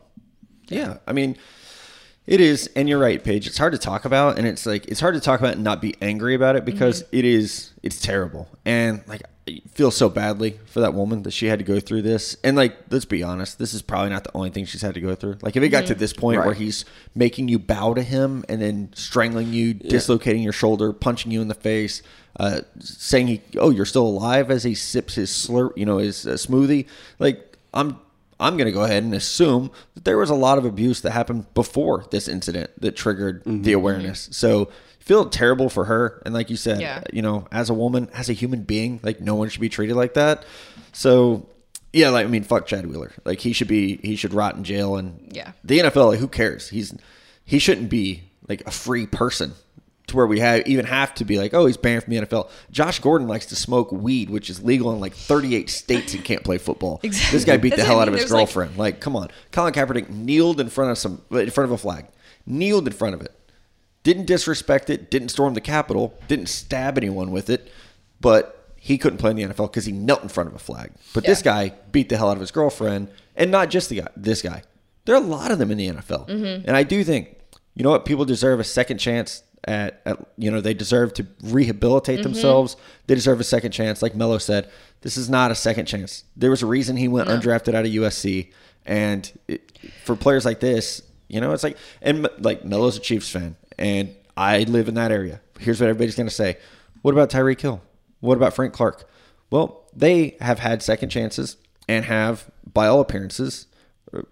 [0.68, 1.36] Yeah, I mean,
[2.30, 3.48] it is, and you're right, Paige.
[3.48, 5.82] It's hard to talk about, and it's like it's hard to talk about and not
[5.82, 10.60] be angry about it because it is it's terrible, and like I feel so badly
[10.68, 12.38] for that woman that she had to go through this.
[12.44, 15.02] And like, let's be honest, this is probably not the only thing she's had to
[15.02, 15.40] go through.
[15.42, 18.62] Like, if it got to this point where he's making you bow to him and
[18.62, 22.04] then strangling you, dislocating your shoulder, punching you in the face.
[22.40, 26.28] Uh, saying he, oh, you're still alive as he sips his slurp, you know, his
[26.28, 26.86] uh, smoothie.
[27.18, 28.00] Like, I'm
[28.40, 31.12] I'm going to go ahead and assume that there was a lot of abuse that
[31.12, 33.74] happened before this incident that triggered the mm-hmm.
[33.76, 34.30] awareness.
[34.32, 36.22] So feel terrible for her.
[36.26, 37.04] And like you said, Yeah.
[37.12, 39.96] you know, as a woman, as a human being, like no one should be treated
[39.96, 40.46] like that.
[40.94, 41.48] So
[41.92, 43.12] yeah, like I mean, fuck Chad Wheeler.
[43.26, 44.96] Like he should be, he should rot in jail.
[44.96, 45.52] And Yeah.
[45.64, 46.70] the NFL, like who cares?
[46.70, 46.94] He's
[47.44, 49.54] he shouldn't be like a free person
[50.10, 52.50] to where we have even have to be like, oh, he's banned from the NFL.
[52.72, 56.44] Josh Gordon likes to smoke weed, which is legal in like 38 states and can't
[56.44, 57.00] play football.
[57.04, 57.38] Exactly.
[57.38, 58.78] This guy beat That's the hell I out of his There's, like- girlfriend.
[58.78, 59.30] Like, come on.
[59.52, 62.06] Colin Kaepernick kneeled in front of some in front of a flag.
[62.46, 63.34] Kneeled in front of it.
[64.04, 67.70] Didn't disrespect it, didn't storm the Capitol, didn't stab anyone with it,
[68.22, 70.92] but he couldn't play in the NFL because he knelt in front of a flag.
[71.14, 74.08] But this guy beat the hell out of his girlfriend, and not just the guy.
[74.16, 74.64] This guy.
[75.06, 76.68] There are a lot of them in the NFL, Mm-hmm.
[76.68, 77.36] and I do think,
[77.76, 79.44] you know what, people deserve a second chance.
[79.66, 82.24] At, at you know they deserve to rehabilitate Mm-hmm.
[82.32, 82.76] themselves.
[83.08, 84.02] They deserve a second chance.
[84.02, 84.70] Like Mello said,
[85.02, 86.24] this is not a second chance.
[86.38, 88.52] There was a reason he went undrafted out of USC,
[88.86, 93.30] and it, for players like this, you know, it's like and like Melo's a Chiefs
[93.30, 95.42] fan, and I live in that area.
[95.60, 96.58] Here's what everybody's going to say:
[97.02, 97.82] What about Tyreek Hill?
[98.22, 99.10] What about Frank Clark?
[99.52, 103.68] Well, they have had second chances and have, by all appearances,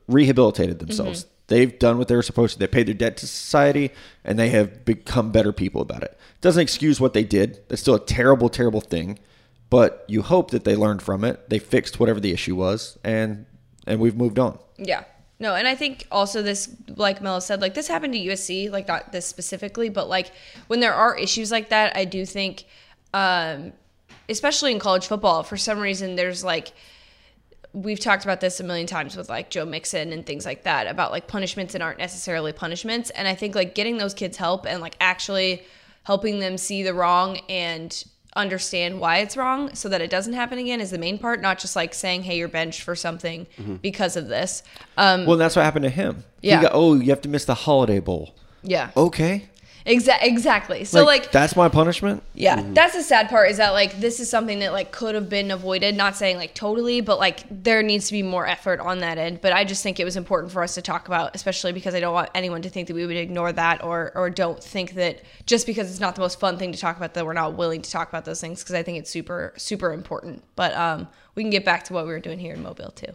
[0.08, 1.26] rehabilitated themselves.
[1.48, 2.60] They've done what they were supposed to.
[2.60, 3.92] They paid their debt to society,
[4.24, 6.12] and they have become better people about it.
[6.12, 7.62] it Doesn't excuse what they did.
[7.70, 9.20] That's still a terrible, terrible thing.
[9.70, 11.50] But you hope that they learned from it.
[11.50, 13.46] They fixed whatever the issue was, and
[13.86, 14.60] and we've moved on.
[14.78, 15.04] Yeah.
[15.40, 18.88] No, and I think also this, like Melo said, like this happened to USC, like
[18.88, 20.32] not this specifically, but like
[20.66, 22.66] when there are issues like that, I do think,
[23.14, 23.74] um,
[24.30, 26.74] especially in college football, for some reason, there's like,
[27.74, 30.88] we've talked about this a million times with like Joe Mixon and things like that
[30.88, 33.10] about like punishments that aren't necessarily punishments.
[33.12, 35.64] And I think like getting those kids help and like actually
[36.04, 38.04] helping them see the wrong and
[38.36, 41.58] understand why it's wrong so that it doesn't happen again is the main part, not
[41.60, 43.48] just like saying, hey, you're benched for something
[43.82, 44.64] because of this.
[44.96, 46.24] Um, Well, that's what happened to him.
[46.42, 46.62] He Yeah.
[46.62, 48.36] got, oh, you have to miss the Holiday Bowl.
[48.64, 48.92] yeah.
[48.96, 49.50] Okay.
[49.88, 50.84] Exa- exactly.
[50.84, 52.22] So like, that's my punishment.
[52.34, 55.30] yeah, that's the sad part is that like this is something that like could have
[55.30, 55.96] been avoided.
[55.96, 59.40] Not saying like totally, but like there needs to be more effort on that end.
[59.42, 62.02] But I just think it was important for us to talk about, especially because I
[62.02, 65.22] don't want anyone to think that we would ignore that or or don't think that
[65.46, 67.82] just because it's not the most fun thing to talk about that we're not willing
[67.82, 70.44] to talk about those things because I think it's super super important.
[70.58, 73.14] But um, we can get back to what we were doing here in Mobile too.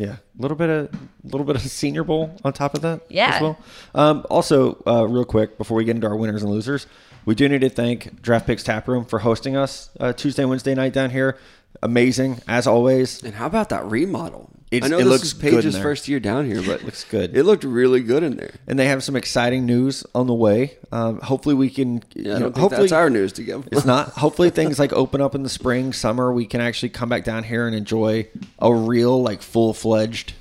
[0.00, 3.02] Yeah, a little bit of a little bit of Senior Bowl on top of that.
[3.10, 3.34] Yeah.
[3.34, 3.58] As well.
[3.94, 6.86] Um, also, uh, real quick before we get into our winners and losers,
[7.26, 10.74] we do need to thank Draft Picks Tap Room for hosting us uh, Tuesday, Wednesday
[10.74, 11.36] night down here.
[11.82, 13.22] Amazing as always.
[13.22, 14.50] And how about that remodel?
[14.70, 17.36] It's- I know it this looks is Paige's first year down here, but Looks good.
[17.36, 18.52] It looked really good in there.
[18.68, 20.76] And they have some exciting news on the way.
[20.92, 22.02] Um, hopefully, we can.
[22.14, 23.68] Yeah, you I know, hopefully, that's our news to give.
[23.72, 24.10] It's not.
[24.20, 26.32] Hopefully, things like open up in the spring, summer.
[26.32, 28.28] We can actually come back down here and enjoy
[28.60, 30.34] a real, like, full fledged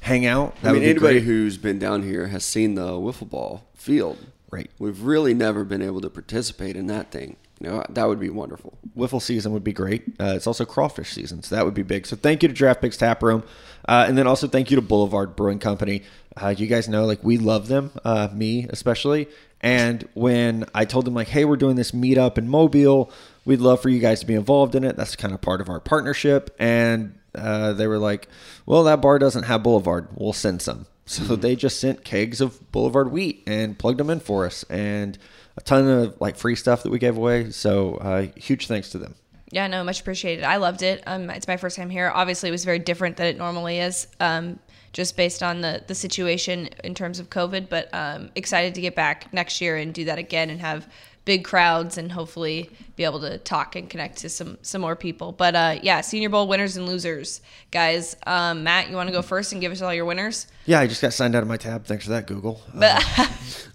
[0.00, 0.54] hangout.
[0.62, 1.22] That I mean, anybody great.
[1.24, 4.18] who's been down here has seen the wiffle ball field.
[4.50, 4.70] Right.
[4.78, 7.36] We've really never been able to participate in that thing.
[7.62, 8.76] You know, that would be wonderful.
[8.96, 10.02] Wiffle season would be great.
[10.18, 12.08] Uh, it's also crawfish season, so that would be big.
[12.08, 13.44] So thank you to Draft Picks Tap Room,
[13.88, 16.02] uh, and then also thank you to Boulevard Brewing Company.
[16.36, 19.28] Uh, you guys know, like we love them, uh, me especially.
[19.60, 23.12] And when I told them, like, hey, we're doing this meetup in Mobile,
[23.44, 24.96] we'd love for you guys to be involved in it.
[24.96, 26.52] That's kind of part of our partnership.
[26.58, 28.26] And uh, they were like,
[28.66, 30.08] well, that bar doesn't have Boulevard.
[30.14, 30.86] We'll send some.
[31.04, 35.18] So they just sent kegs of Boulevard wheat and plugged them in for us, and
[35.56, 37.50] a ton of like free stuff that we gave away.
[37.50, 39.14] So uh, huge thanks to them.
[39.50, 40.44] Yeah, no, much appreciated.
[40.44, 41.02] I loved it.
[41.06, 42.10] Um, it's my first time here.
[42.12, 44.58] Obviously, it was very different than it normally is, um,
[44.94, 47.68] just based on the the situation in terms of COVID.
[47.68, 50.88] But um, excited to get back next year and do that again and have
[51.24, 55.32] big crowds and hopefully be able to talk and connect to some some more people.
[55.32, 58.16] But uh, yeah, Senior Bowl winners and losers, guys.
[58.26, 60.46] Um, Matt, you want to go first and give us all your winners?
[60.64, 61.86] Yeah, I just got signed out of my tab.
[61.86, 62.60] Thanks for that, Google.
[62.72, 63.00] Uh,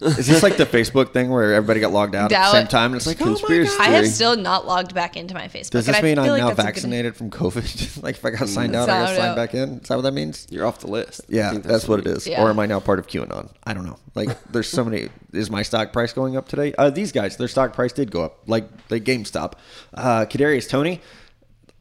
[0.00, 2.92] is this like the Facebook thing where everybody got logged out at the same time?
[2.92, 5.70] And it's like, Conspiracy oh my I have still not logged back into my Facebook.
[5.70, 8.02] Does this mean I'm like now that's good- vaccinated from COVID?
[8.02, 8.76] like if I got signed Mm.
[8.76, 9.80] out, I got signed back in?
[9.80, 10.46] Is that what that means?
[10.50, 11.22] You're off the list.
[11.28, 12.26] Yeah, think that's, what it is.
[12.26, 12.42] Yeah.
[12.42, 13.50] Or am I now part of QAnon?
[13.64, 13.98] I don't know.
[14.14, 15.10] Like, there's so many.
[15.32, 16.72] Is my stock price going up today?
[16.78, 19.54] Uh, these guys, their stock price did go up, like the GameStop.
[19.92, 21.02] Uh, Kadarius Toney.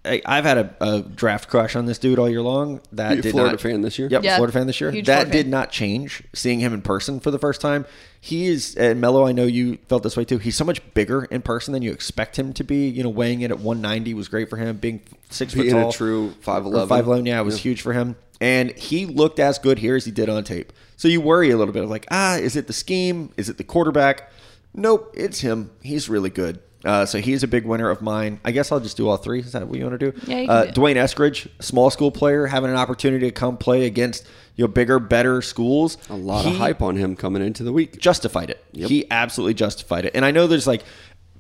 [0.07, 2.81] I, I've had a, a draft crush on this dude all year long.
[2.93, 4.07] That did Florida not, fan this year?
[4.09, 4.91] Yep, Yeah, Florida fan this year.
[4.91, 5.49] huge That did fan.
[5.51, 6.23] not change.
[6.33, 7.85] Seeing him in person for the first time,
[8.19, 8.75] he is.
[8.75, 10.37] And Mello, I know you felt this way too.
[10.37, 12.87] He's so much bigger in person than you expect him to be.
[12.87, 14.77] You know, weighing in at 190 was great for him.
[14.77, 18.15] Being six Being foot a tall, true 5'11", 5'11", yeah, it was huge for him.
[18.39, 20.71] And he looked as good here as he did on tape.
[20.95, 23.31] So you worry a little bit of like, ah, is it the scheme?
[23.37, 24.31] Is it the quarterback?
[24.73, 25.71] Nope, it's him.
[25.81, 26.59] He's really good.
[26.87, 28.39] Uh, so he's a big winner of mine.
[28.45, 29.41] I guess I'll just do all three.
[29.41, 30.19] Is that what you want to do?
[30.25, 30.75] Yeah, you can uh, do it.
[30.75, 34.97] D'Wayne Eskridge, small school player, having an opportunity to come play against you know bigger,
[34.99, 35.97] better schools.
[36.09, 37.99] A lot He- of hype on him coming into the week.
[37.99, 38.63] justified it.
[38.71, 38.89] Yep.
[38.89, 40.13] He absolutely justified it.
[40.15, 40.83] And I know there's like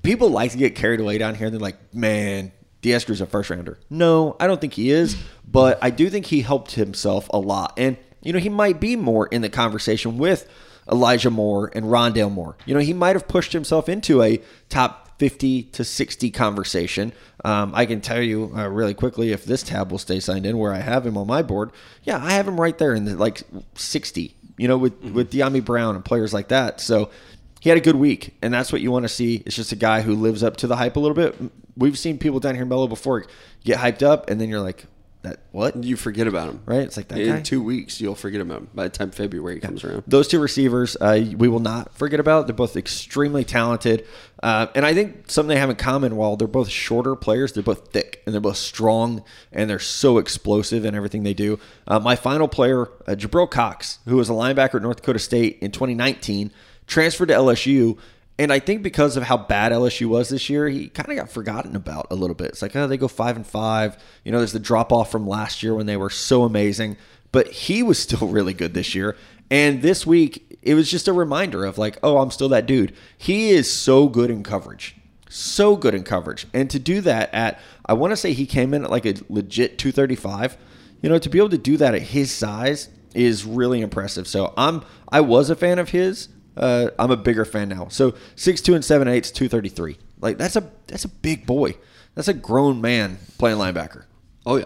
[0.03, 1.49] people like to get carried away down here.
[1.49, 3.79] They're like, man, Diesker's a first rounder.
[3.89, 5.15] No, I don't think he is,
[5.49, 7.73] but I do think he helped himself a lot.
[7.77, 10.49] And you know, he might be more in the conversation with
[10.91, 12.57] Elijah Moore and Rondale Moore.
[12.65, 17.11] You know, he might have pushed himself into a top 50 to 60 conversation.
[17.43, 20.57] Um, I can tell you uh, really quickly if this tab will stay signed in
[20.57, 21.71] where I have him on my board.
[22.03, 23.43] Yeah, I have him right there in the like
[23.75, 24.35] 60.
[24.57, 26.81] You know, with with Dyami Brown and players like that.
[26.81, 27.11] So
[27.59, 29.43] he had a good week, and that's what you want to see.
[29.45, 31.35] It's just a guy who lives up to the hype a little bit.
[31.75, 33.25] We've seen people down here in Mellow before
[33.63, 34.85] get hyped up, and then you're like,
[35.29, 36.61] "That what?" You forget about him.
[36.65, 36.81] Right?
[36.81, 37.41] It's like that In guy.
[37.41, 40.03] two weeks, you'll forget about him by the time February comes around.
[40.07, 42.47] Those two receivers, uh, we will not forget about.
[42.47, 44.05] They're both extremely talented,
[44.43, 46.15] uh, and I think something they have in common.
[46.15, 50.17] While they're both shorter players, they're both thick and they're both strong, and they're so
[50.17, 51.59] explosive in everything they do.
[51.87, 55.57] Uh, my final player, uh, Jabril Cox, who was a linebacker at North Dakota State
[55.61, 56.51] in 2019,
[56.87, 57.97] transferred to LSU.
[58.39, 61.29] And I think because of how bad LSU was this year, he kind of got
[61.29, 62.49] forgotten about a little bit.
[62.49, 63.97] It's like, oh, they go five and five.
[64.23, 66.97] You know, there's the drop off from last year when they were so amazing.
[67.31, 69.15] But he was still really good this year.
[69.49, 72.93] And this week, it was just a reminder of like, oh, I'm still that dude.
[73.17, 74.95] He is so good in coverage.
[75.29, 76.45] So good in coverage.
[76.53, 79.15] And to do that at, I want to say he came in at like a
[79.29, 80.57] legit 235.
[81.01, 84.27] You know, to be able to do that at his size is really impressive.
[84.27, 86.29] So I'm, I was a fan of his.
[86.57, 87.87] Uh, I'm a bigger fan now.
[87.89, 89.97] So six two and seven eighths, two thirty three.
[90.19, 91.75] Like that's a that's a big boy.
[92.15, 94.05] That's a grown man playing linebacker.
[94.45, 94.65] Oh yeah,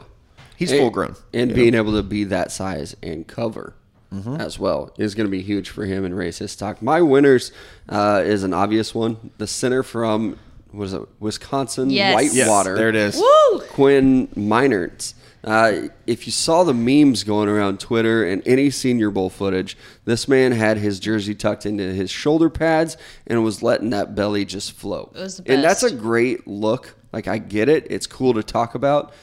[0.56, 1.16] He's And- full grown.
[1.34, 1.80] and you being know?
[1.80, 3.76] able to be that size and cover
[4.14, 4.42] Mm-hmm.
[4.42, 6.82] as well is going to be huge for him and raise his stock.
[6.82, 7.54] My winners
[7.88, 10.38] uh, is an obvious one: the center from
[10.72, 12.14] what is it, Wisconsin Yes.
[12.14, 12.72] Whitewater.
[12.72, 13.16] Yes, there it is.
[13.16, 13.60] Woo!
[13.70, 15.14] Quinn Meinertz.
[15.44, 19.76] Uh, if you saw the memes going around Twitter and any Senior Bowl footage,
[20.06, 24.46] this man had his jersey tucked into his shoulder pads and was letting that belly
[24.46, 25.12] just float.
[25.16, 26.96] It was the And that's a great look.
[27.12, 29.14] Like I get it; it's cool to talk about.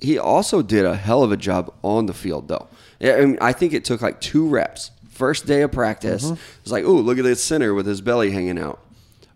[0.00, 2.68] He also did a hell of a job on the field, though.
[3.00, 4.90] I, mean, I think it took like two reps.
[5.10, 6.40] First day of practice, Mm-hmm.
[6.62, 8.78] it's like, oh, look at this center with his belly hanging out.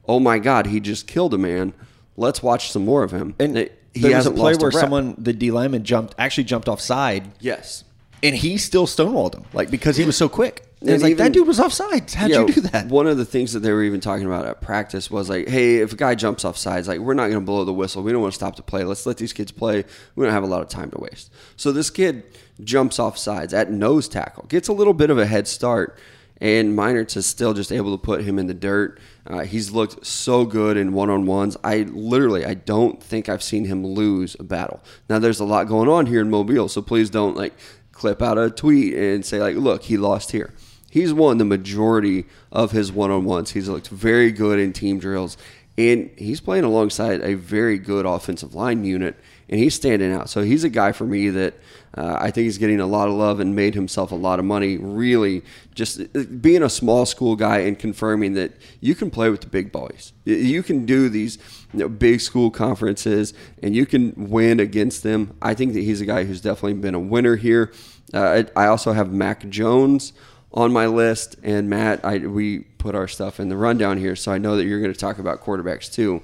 [0.06, 1.74] Oh my God, he just killed a man.
[2.16, 3.34] Let's watch some more of him.
[3.40, 4.80] And It- he there was a play a where rep.
[4.80, 7.84] someone, the D lineman, jumped actually jumped offside, yes,
[8.22, 10.66] and he still stonewalled him, like because he was so quick.
[10.80, 12.10] And And it's like even- that dude was offside.
[12.10, 12.88] How'd Yeah, you do that?
[12.88, 15.76] One of the things that they were even talking about at practice was like, hey,
[15.76, 18.02] if a guy jumps off sides, like we're not going to blow the whistle.
[18.02, 18.82] We don't want to stop the play.
[18.82, 19.84] Let's let these kids play.
[20.16, 21.30] We don't have a lot of time to waste.
[21.56, 22.24] So this kid
[22.64, 25.96] jumps off sides at nose tackle, gets a little bit of a head start,
[26.40, 28.98] and Meinertz is still just able to put him in the dirt.
[29.26, 31.56] Uh, he's looked so good in one on ones.
[31.62, 34.80] I literally, I don't think I've seen him lose a battle.
[35.08, 37.54] Now there's a lot going on here in Mobile, so please don't like
[37.92, 40.52] clip out a tweet and say like, look, he lost here
[40.92, 43.52] he's won the majority of his one-on-ones.
[43.52, 45.38] He's looked very good in team drills,
[45.78, 49.16] and he's playing alongside a very good offensive line unit,
[49.52, 50.30] and he's standing out.
[50.30, 51.52] So he's a guy for me that
[51.94, 54.46] uh, I think he's getting a lot of love and made himself a lot of
[54.46, 54.78] money.
[54.78, 55.42] Really,
[55.74, 59.48] just uh, being a small school guy and confirming that you can play with the
[59.48, 60.14] big boys.
[60.24, 61.36] You can do these
[61.74, 65.36] you know, big school conferences, and you can win against them.
[65.42, 67.74] I think that he's a guy who's definitely been a winner here.
[68.14, 70.14] Uh, I I also have Mac Jones
[70.54, 71.36] on my list.
[71.42, 74.64] And Matt, I, we put our stuff in the rundown here, so I know that
[74.64, 76.22] you're going to talk about quarterbacks too.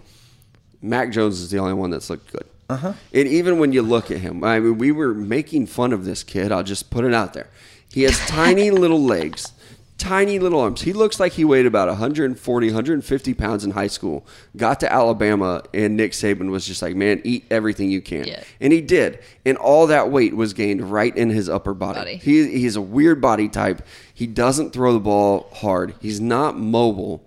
[0.80, 2.46] Mac Jones is the only one that's looked good.
[2.68, 2.92] Uh-huh.
[3.14, 6.22] And even when you look at him, I mean, we were making fun of this
[6.22, 6.52] kid.
[6.52, 7.48] I'll just put it out there.
[7.90, 9.52] He has tiny little legs,
[9.96, 10.82] tiny little arms.
[10.82, 14.26] He looks like he weighed about 140, 150 pounds in high school.
[14.54, 18.26] Got to Alabama, and Nick Saban was just like, man, eat everything you can.
[18.26, 18.44] Yeah.
[18.60, 19.20] And he did.
[19.46, 22.00] And all that weight was gained right in his upper body.
[22.00, 22.16] Body.
[22.16, 23.80] He, he's a weird body type.
[24.12, 25.94] He doesn't throw the ball hard.
[26.00, 27.24] He's not mobile,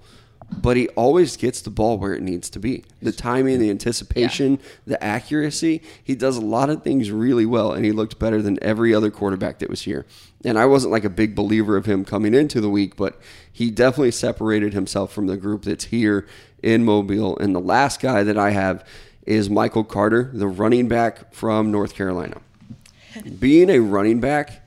[0.58, 2.84] but he always gets the ball where it needs to be.
[3.02, 5.82] The timing, the anticipation, the accuracy.
[6.04, 9.10] He does a lot of things really well, and he looked better than every other
[9.10, 10.06] quarterback that was here.
[10.44, 13.20] And I wasn't like a big believer of him coming into the week, but
[13.52, 16.28] he definitely separated himself from the group that's here
[16.62, 17.38] in Mobile.
[17.38, 18.86] And the last guy that I have
[19.26, 22.42] is Michael Carter, the running back from North Carolina
[23.40, 24.61] being a running back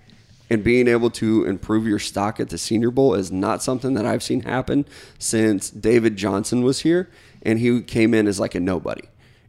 [0.54, 4.06] and being able to improve your stock at the Senior Bowl is not something that
[4.06, 4.86] I've seen happen
[5.18, 7.10] since David Johnson was here
[7.42, 9.02] and he came in as like a nobody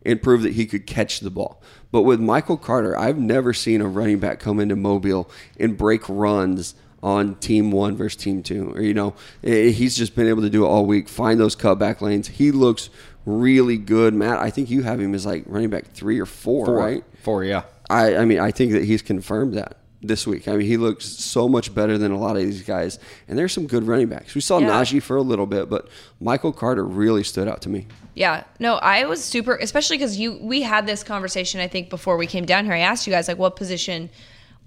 [0.04, 1.62] and proved that he could catch the ball.
[1.92, 5.30] But with Michael Carter, I've never seen a running back come into Mobile
[5.60, 8.72] and break runs on team one versus team two.
[8.72, 11.56] Or, you know, eh, he's just been able to do it all week, find those
[11.56, 12.30] cutback lanes.
[12.30, 12.90] He looks
[13.28, 14.16] really good.
[14.16, 17.04] Matt, I think you have him as like running back three or four, Four, right?
[17.22, 17.62] Four, yeah.
[17.92, 20.48] I, I mean, I think that he's confirmed that this week.
[20.48, 23.00] I mean, he looks so much better than a lot of these guys.
[23.28, 24.36] And there's some good running backs.
[24.36, 24.70] We saw Yeah.
[24.70, 25.88] Najee for a little bit, but
[26.20, 27.88] Michael Carter really stood out to me.
[28.14, 31.60] Yeah, no, I was super, especially because you we had this conversation.
[31.60, 34.10] I think before we came down here, I asked you guys like what position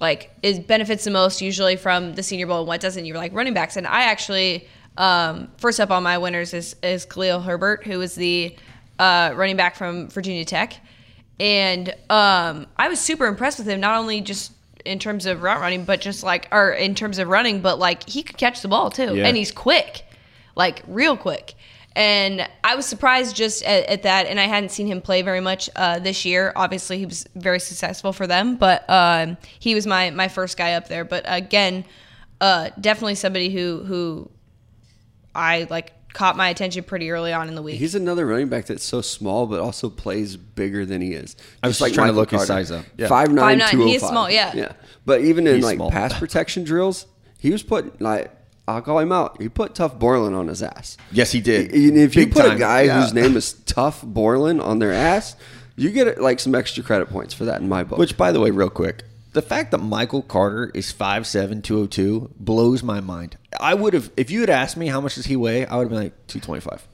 [0.00, 3.04] like is benefits the most usually from the Senior Bowl and what doesn't.
[3.04, 4.68] You were like running backs, and I actually
[4.98, 8.54] um, first up on my winners is is Khalil Herbert, who is the
[8.98, 10.74] uh, running back from Virginia Tech,
[11.40, 13.80] and um, I was super impressed with him.
[13.80, 14.52] Not only just
[14.88, 18.08] in terms of route running, but just like or in terms of running, but like
[18.08, 19.26] he could catch the ball too, Yeah.
[19.26, 20.04] and he's quick,
[20.56, 21.54] like real quick.
[21.96, 24.26] And I was surprised just at, at that.
[24.26, 26.52] And I hadn't seen him play very much uh, this year.
[26.54, 30.74] Obviously, he was very successful for them, but um, he was my my first guy
[30.74, 31.04] up there.
[31.04, 31.84] But again,
[32.40, 34.30] uh, definitely somebody who who
[35.34, 37.78] I like caught my attention pretty early on in the week.
[37.78, 41.36] He's another running back that's so small, but also plays bigger than he is.
[41.62, 42.84] I was Just just trying to Michael look his size up.
[42.96, 43.08] Yeah.
[43.08, 44.10] 5'9", 5'9", he is 205.
[44.10, 44.52] small, yeah.
[44.54, 44.72] Yeah.
[45.04, 45.90] But even in He's like small.
[45.90, 47.06] pass protection drills,
[47.38, 48.32] he was putting like
[48.66, 49.40] I'll call him out.
[49.40, 50.98] He put Tuf Borland on his ass.
[51.10, 51.72] Yes, he did.
[51.72, 53.00] And if you Big put a guy Yeah.
[53.00, 55.36] whose name is Tuf Borland on their ass,
[55.76, 57.98] you get like some extra credit points for that in my book.
[57.98, 59.04] Which, by the way, real quick,
[59.38, 63.36] the fact that Michael Carter is 5'7", 202 blows my mind.
[63.60, 65.84] I would have, if you had asked me how much does he weigh, I would
[65.84, 66.88] have been like 225.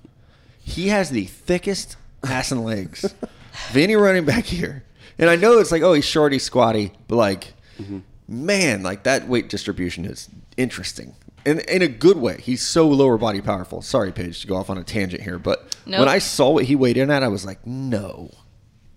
[0.61, 3.05] He has the thickest ass and legs
[3.71, 4.85] of any running back here.
[5.19, 8.01] And I know it's like, oh, he's short, he's squatty, but like, mm-hmm.
[8.29, 10.29] man, like that weight distribution is
[10.59, 11.15] interesting.
[11.47, 12.43] In, in a good way.
[12.43, 13.81] He's so lower body powerful.
[13.81, 16.01] Sorry, Paige, to go off on a tangent here, but Nope.
[16.01, 18.31] when I saw what he weighed in at, I was like, no,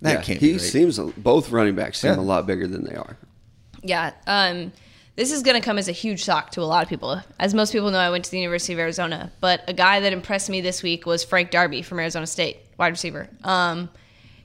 [0.02, 2.20] that yeah, can't he seems both running backs seem Yeah.
[2.20, 3.16] a lot bigger than they are.
[3.88, 4.12] Yeah.
[4.26, 4.72] Um,
[5.16, 7.20] this is going to come as a huge shock to a lot of people.
[7.40, 10.14] As most people know, I went to the University of Arizona, but a guy that
[10.14, 13.28] impressed me this week was Frank Darby from Arizona State, wide receiver.
[13.44, 13.90] Um,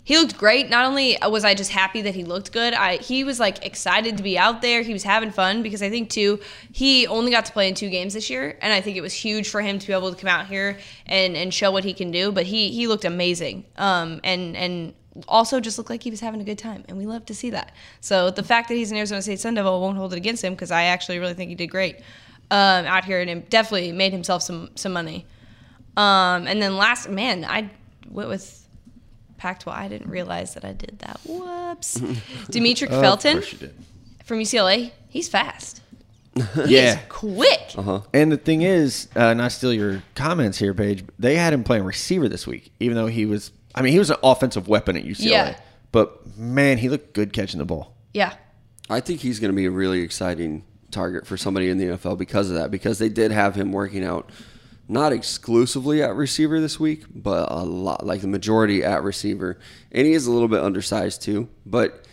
[0.04, 0.70] he looked great.
[0.70, 4.16] Not only was I just happy that he looked good, I he was like excited
[4.16, 4.82] to be out there.
[4.82, 6.40] He was having fun because I think too
[6.72, 9.12] he only got to play in two games this year, and I think it was
[9.12, 11.94] huge for him to be able to come out here and and show what he
[11.94, 12.32] can do.
[12.32, 13.64] But he he looked amazing.
[13.76, 14.94] Um, and and
[15.28, 17.50] also just looked like he was having a good time, and we love to see
[17.50, 17.72] that.
[18.00, 20.54] So the fact that he's an Arizona State Sun Devil won't hold it against him
[20.54, 21.96] because I actually really think he did great
[22.50, 25.26] um, out here and it definitely made himself some some money.
[25.96, 27.70] Um, and then last, man, I
[28.10, 28.66] went with
[29.36, 29.72] Pac-12.
[29.72, 31.20] I didn't realize that I did that.
[31.26, 31.98] Whoops.
[32.50, 33.74] Demetric Of Felton course did.
[34.24, 34.92] from UCLA.
[35.08, 35.80] He's fast.
[36.66, 36.92] He Yeah.
[36.94, 37.72] is quick.
[37.76, 38.00] Uh-huh.
[38.14, 41.04] And the thing is, uh, not steal your comments here, Paige.
[41.18, 43.52] They had him playing receiver this week, even though he was.
[43.74, 45.30] I mean, he was an offensive weapon at UCLA.
[45.30, 45.56] Yeah.
[45.92, 47.94] But man, he looked good catching the ball.
[48.14, 48.34] Yeah.
[48.90, 52.18] I think he's going to be a really exciting target for somebody in the NFL
[52.18, 52.70] because of that.
[52.70, 54.30] Because they did have him working out
[54.88, 59.58] not exclusively at receiver this week, but a lot, like the majority at receiver.
[59.90, 61.48] And he is a little bit undersized too.
[61.64, 62.06] But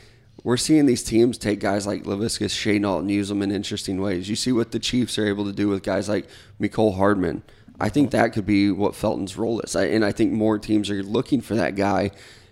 [0.44, 4.30] we're seeing these teams take guys like Laviska Shenault and use them in interesting ways.
[4.30, 6.28] You see what the Chiefs are able to do with guys like
[6.60, 7.44] Mecole Hardman.
[7.80, 9.76] I think that could be what Felton's role is.
[9.76, 12.12] I, and I think more teams are looking for that guy.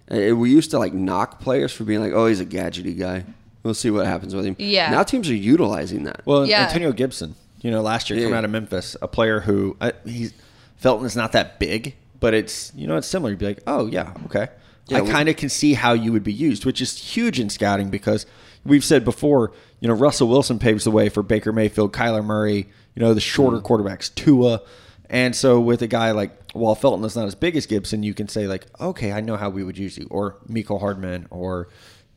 [0.10, 3.26] We used to like knock players for being like, oh, he's a gadgety guy.
[3.64, 4.56] We'll see what happens with him.
[4.58, 4.90] Yeah.
[4.90, 6.22] Now teams are utilizing that.
[6.26, 6.64] Well, Yeah.
[6.64, 8.26] Antonio Gibson, you know, last year Yeah.
[8.26, 10.34] coming out of Memphis, a player who uh, he's
[10.78, 13.32] Felton is not that big, but it's you know it's similar.
[13.32, 14.48] You'd be like, oh yeah, okay.
[14.88, 17.50] Yeah, I kind of can see how you would be used, which is huge in
[17.50, 18.26] scouting because
[18.64, 19.52] we've said before,
[19.82, 23.20] you know, Russell Wilson paves the way for Baker Mayfield, Kyler Murray, you know, the
[23.20, 24.62] shorter quarterbacks, Tua,
[25.10, 28.14] And so with a guy like while Felton is not as big as Gibson, you
[28.14, 31.70] can say like, okay, I know how we would use you, or Mecole Hardman, or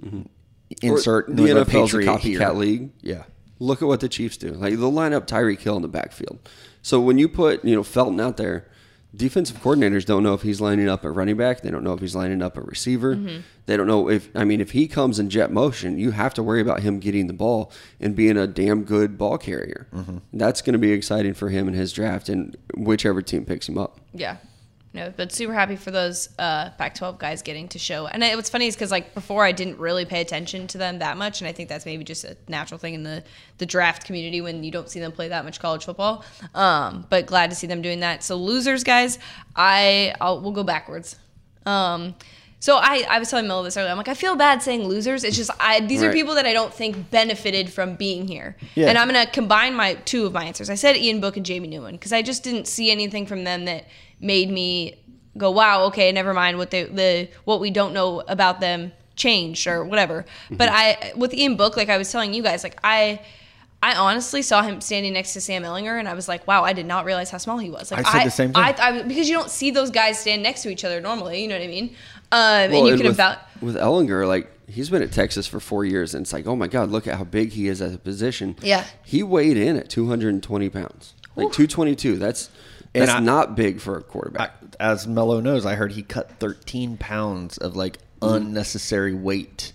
[0.04, 0.22] mm-hmm.
[0.82, 2.50] insert Or the NFL's a copycat here.
[2.50, 2.90] league.
[3.00, 3.24] Yeah,
[3.60, 4.52] Look at what the Chiefs do.
[4.52, 6.38] Like they'll line up Tyreek Hill in the backfield.
[6.82, 8.66] So when you put you know Felton out there,
[9.14, 11.60] defensive coordinators don't know if he's lining up at running back.
[11.60, 13.16] They don't know if he's lining up at receiver.
[13.16, 13.40] Mm-hmm.
[13.66, 16.42] They don't know if I mean if he comes in jet motion, you have to
[16.42, 19.88] worry about him getting the ball and being a damn good ball carrier.
[19.92, 20.18] Mm-hmm.
[20.32, 23.78] That's going to be exciting for him in his draft and whichever team picks him
[23.78, 24.00] up.
[24.12, 24.36] Yeah.
[24.92, 28.06] No, but super happy for those uh, Pac-12 guys getting to show.
[28.08, 30.98] And it, what's funny is because like before I didn't really pay attention to them
[30.98, 33.22] that much, and I think that's maybe just a natural thing in the
[33.58, 36.24] the draft community when you don't see them play that much college football.
[36.56, 38.24] Um, but glad to see them doing that.
[38.24, 39.20] So losers, guys,
[39.54, 41.16] I I'll, we'll go backwards.
[41.66, 42.16] Um,
[42.58, 43.90] so I, I was telling Mel this earlier.
[43.90, 45.24] I'm like, I feel bad saying losers.
[45.24, 48.56] It's just I these are people that I don't think benefited from being here.
[48.74, 48.88] Yeah.
[48.88, 50.68] And I'm gonna combine my two of my answers.
[50.68, 53.64] I said Ian Book and Jamie Newman because I just didn't see anything from them
[53.64, 53.86] that
[54.20, 54.96] made me
[55.36, 59.66] go, wow, okay, never mind what they the what we don't know about them changed
[59.66, 60.24] or whatever.
[60.50, 63.20] But I with Ian Book, like I was telling you guys, like I
[63.82, 66.74] I honestly saw him standing next to Sam Ehlinger, and I was like, "Wow, I
[66.74, 68.62] did not realize how small he was." Like, I said the same thing.
[68.62, 71.40] I, I, because you don't see those guys stand next to each other normally.
[71.42, 71.96] You know what I mean?
[72.30, 73.38] Um, and Well, you and have with, vouch.
[73.62, 76.68] with Ehlinger, like he's been at Texas for four years, and it's like, oh my
[76.68, 78.56] God, look at how big he is at the position.
[78.62, 78.84] Yeah.
[79.02, 82.18] he weighed in at 220 pounds, like 222.
[82.18, 82.50] That's
[82.94, 84.52] And that's I- not big for a quarterback.
[84.80, 89.72] as Mello knows, I heard he cut 13 pounds of like unnecessary weight.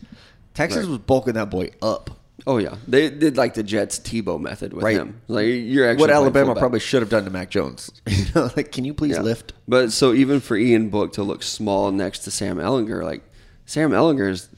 [0.53, 0.89] Texas Right.
[0.89, 2.11] was bulking that boy up.
[2.47, 4.97] oh yeah, they did like the Jets Tebow method with Right.
[4.97, 5.19] him.
[5.27, 6.59] Like you're actually What Alabama fullback.
[6.61, 7.89] probably should have done to Mac Jones.
[8.07, 9.21] you know, like, can you please Yeah.
[9.21, 9.53] lift?
[9.67, 13.23] But so even for Ian Book to look small next to Sam Ehlinger, like
[13.65, 14.49] Sam Ehlinger's,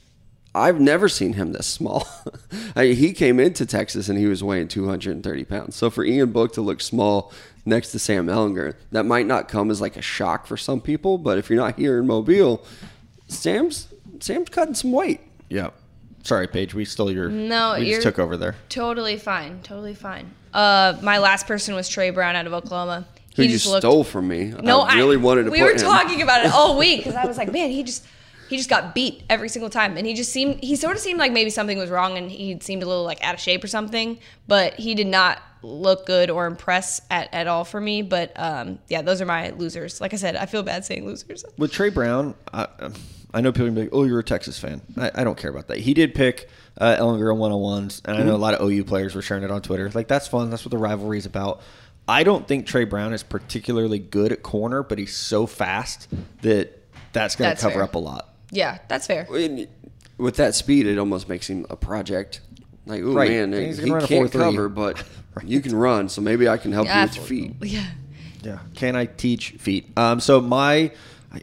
[0.55, 2.07] I've never seen him this small.
[2.75, 5.75] I, he came into Texas and he was weighing 230 pounds.
[5.75, 7.31] So for Ian Book to look small
[7.67, 11.17] next to Sam Ehlinger, that might not come as like a shock for some people.
[11.17, 12.63] But if you're not here in Mobile,
[13.27, 13.87] Sam's
[14.19, 15.21] Sam's cutting some weight.
[15.49, 15.69] Yeah.
[16.23, 16.73] Sorry, Paige.
[16.73, 17.29] We stole your.
[17.29, 18.55] No, we you're- just took over there.
[18.69, 19.59] Totally fine.
[19.63, 20.31] Totally fine.
[20.53, 23.05] Uh, my last person was Tre Brown out of Oklahoma.
[23.35, 23.81] Who He you just looked.
[23.83, 24.45] stole from me?
[24.63, 25.77] No, I really wanted to We put were him.
[25.77, 28.03] talking about it all week because I was like, man, he just
[28.49, 31.19] he just got beat every single time, and he just seemed he sort of seemed
[31.19, 33.67] like maybe something was wrong, and he seemed a little like out of shape or
[33.67, 34.17] something.
[34.47, 38.01] But he did not look good or impress at, at all for me.
[38.01, 39.99] But um, yeah, those are my losers.
[40.01, 41.43] Like I said, I feel bad saying losers.
[41.57, 42.67] With Tre Brown, I,
[43.33, 45.37] I know people are gonna be like, "Oh, you're a Texas fan." I, I don't
[45.37, 45.77] care about that.
[45.79, 46.49] He did pick
[46.79, 49.21] uh, Ehlinger on one on ones, and I know a lot of OU players were
[49.21, 49.89] sharing it on Twitter.
[49.93, 50.49] Like that's fun.
[50.49, 51.61] That's what the rivalry is about.
[52.07, 56.07] I don't think Tre Brown is particularly good at corner, but he's so fast
[56.41, 56.81] that
[57.11, 57.83] that's going to cover fair.
[57.83, 58.29] up a lot.
[58.49, 59.27] Yeah, that's fair.
[59.33, 59.67] And
[60.17, 62.39] with that speed, it almost makes him a project.
[62.85, 63.29] Like, oh Right.
[63.29, 65.03] man, And he's he gonna run a can't cover, but
[65.45, 67.55] you can run, so maybe I can help Yeah, you with your feet.
[67.61, 67.85] Yeah.
[68.43, 68.59] Yeah.
[68.75, 69.97] Can I teach feet?
[69.97, 70.91] Um, so my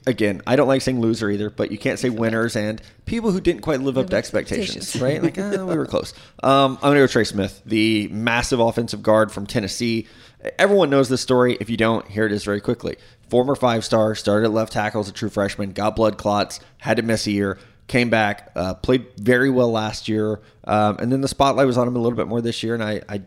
[0.07, 3.41] again, I don't like saying loser either, but you can't say winners and people who
[3.41, 5.03] didn't quite live up to expectations, expectations.
[5.03, 5.23] right?
[5.23, 6.15] Like uh, we were close.
[6.43, 10.07] Um, I'm gonna go Trey Smith, the massive offensive guard from Tennessee.
[10.59, 11.57] Everyone knows this story.
[11.61, 12.97] If you don't, here it is very quickly.
[13.29, 16.99] Former five star, started at left tackle as a true freshman, got blood clots, had
[16.99, 21.21] to miss a year, came back, uh, played very well last year, um, and then
[21.21, 22.75] the spotlight was on him a little bit more this year.
[22.75, 23.23] And I, I,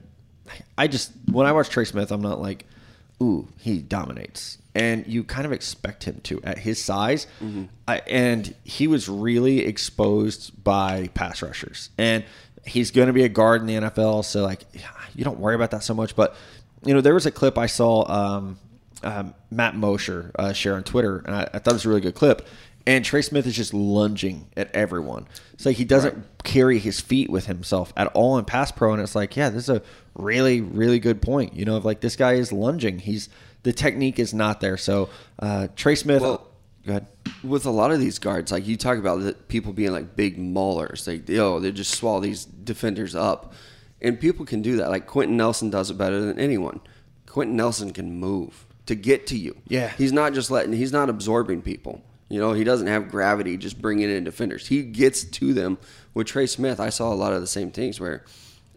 [0.77, 2.65] I just when I watch Trey Smith, I'm not like,
[3.21, 4.57] ooh, he dominates.
[4.75, 7.25] And you kind of expect him to at his size.
[7.87, 11.89] I, and he was really exposed by pass rushers.
[11.97, 12.23] And
[12.63, 14.23] he's going to be a guard in the NFL.
[14.23, 14.65] So, like,
[15.15, 16.15] you don't worry about that so much.
[16.15, 16.35] But,
[16.85, 18.59] you know, there was a clip I saw um,
[19.03, 22.01] um, Matt Mosher uh, share on Twitter, and I, I thought it was a really
[22.01, 22.47] good clip.
[22.87, 25.27] And Trey Smith is just lunging at everyone.
[25.53, 28.93] It's like he doesn't carry his feet with himself at all in pass pro.
[28.93, 29.81] And it's like, yeah, this is a
[30.15, 31.53] really, really good point.
[31.53, 32.99] You know, of like this guy is lunging.
[32.99, 33.27] He's
[33.63, 34.77] the technique is not there.
[34.77, 35.09] So
[35.39, 36.47] uh, Trey Smith, Well-
[36.85, 37.07] go ahead.
[37.43, 40.37] With a lot of these guards, like you talk about the people being like big
[40.37, 43.53] maulers, like yo, they just swallow these defenders up,
[44.01, 44.89] and people can do that.
[44.89, 46.79] Like Quenton Nelson does it better than anyone.
[47.25, 49.57] Quenton Nelson can move to get to you.
[49.67, 49.89] Yeah.
[49.97, 50.71] he's not just letting.
[50.71, 52.01] He's not absorbing people.
[52.29, 54.67] You know, he doesn't have gravity just bringing in defenders.
[54.67, 55.77] He gets to them.
[56.13, 58.23] With Trey Smith, I saw a lot of the same things where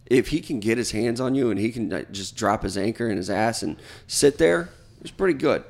[0.06, 3.08] if he can get his hands on you and he can just drop his anchor
[3.08, 3.76] in his ass and
[4.06, 4.68] sit there,
[5.00, 5.64] it's pretty good.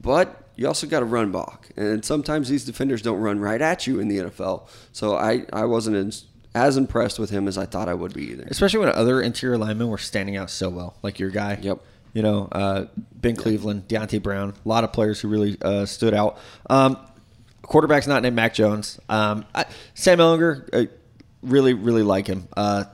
[0.00, 3.86] But you also got to run block, and sometimes these defenders don't run right at
[3.86, 4.68] you in the NFL.
[4.92, 6.24] So I, I wasn't as,
[6.54, 8.46] as impressed with him as I thought I would be either.
[8.48, 11.58] Especially when other interior linemen were standing out so well, like your guy.
[11.60, 11.80] Yep.
[12.16, 16.14] You know, uh, Ben Cleveland, Deonte Brown, a lot of players who really uh, stood
[16.14, 16.38] out.
[16.70, 16.96] Um,
[17.60, 18.98] quarterback's not named Mac Jones.
[19.10, 20.90] Um, I, Sam Ehlinger, uh,
[21.42, 22.48] really, really like him.
[22.56, 22.84] Uh,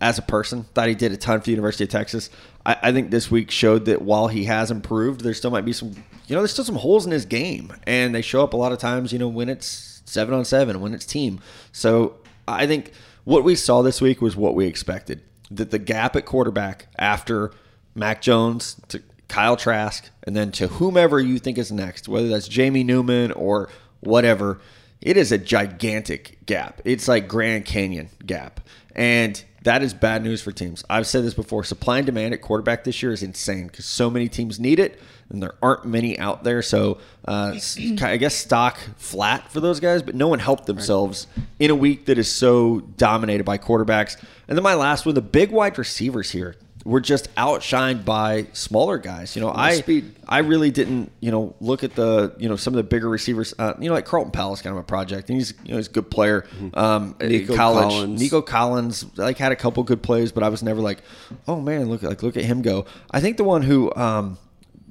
[0.00, 0.64] as a person.
[0.64, 2.28] Thought he did a ton for the University of Texas.
[2.66, 5.72] I, I think this week showed that while he has improved, there still might be
[5.72, 5.90] some,
[6.26, 8.72] you know, there's still some holes in his game, and they show up a lot
[8.72, 9.12] of times.
[9.12, 11.38] You know, when it's seven on seven, when it's team.
[11.70, 12.16] So
[12.48, 12.90] I think
[13.22, 15.22] what we saw this week was what we expected.
[15.52, 17.52] That the gap at quarterback after
[17.94, 22.48] Mac Jones to Kyle Trask, and then to whomever you think is next, whether that's
[22.48, 23.68] Jamie Newman or
[24.00, 24.60] whatever,
[25.00, 26.80] it is a gigantic gap.
[26.84, 28.60] It's like Grand Canyon gap.
[28.94, 30.84] And that is bad news for teams.
[30.90, 34.10] I've said this before supply and demand at quarterback this year is insane because so
[34.10, 36.62] many teams need it and there aren't many out there.
[36.62, 37.54] So uh,
[38.02, 41.26] I guess stock flat for those guys, but no one helped themselves
[41.58, 44.22] in a week that is so dominated by quarterbacks.
[44.46, 48.98] And then my last one the big wide receivers here were just outshined by smaller
[48.98, 49.36] guys.
[49.36, 50.14] You know, I speed.
[50.26, 53.54] I really didn't, you know, look at the, you know, some of the bigger receivers.
[53.58, 55.76] Uh, you know, like Cornell Powell is kind of a project, and he's, you know,
[55.76, 56.46] he's a good player.
[56.74, 58.20] Um, Nico college, Collins.
[58.20, 61.02] Nico Collins, like had a couple good plays, but I was never like,
[61.46, 62.86] oh man, look like look at him go.
[63.10, 64.38] I think the one who um,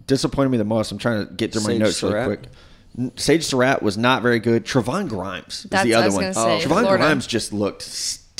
[0.07, 0.91] disappointed me the most.
[0.91, 2.27] I'm trying to get through my notes Surratt?
[2.27, 2.49] really quick.
[3.15, 4.65] Sage Surratt was not very good.
[4.65, 6.21] Trevon Grimes is That's the other one.
[6.21, 6.97] gonna say, Trevon Florida.
[6.97, 7.83] Grimes just looked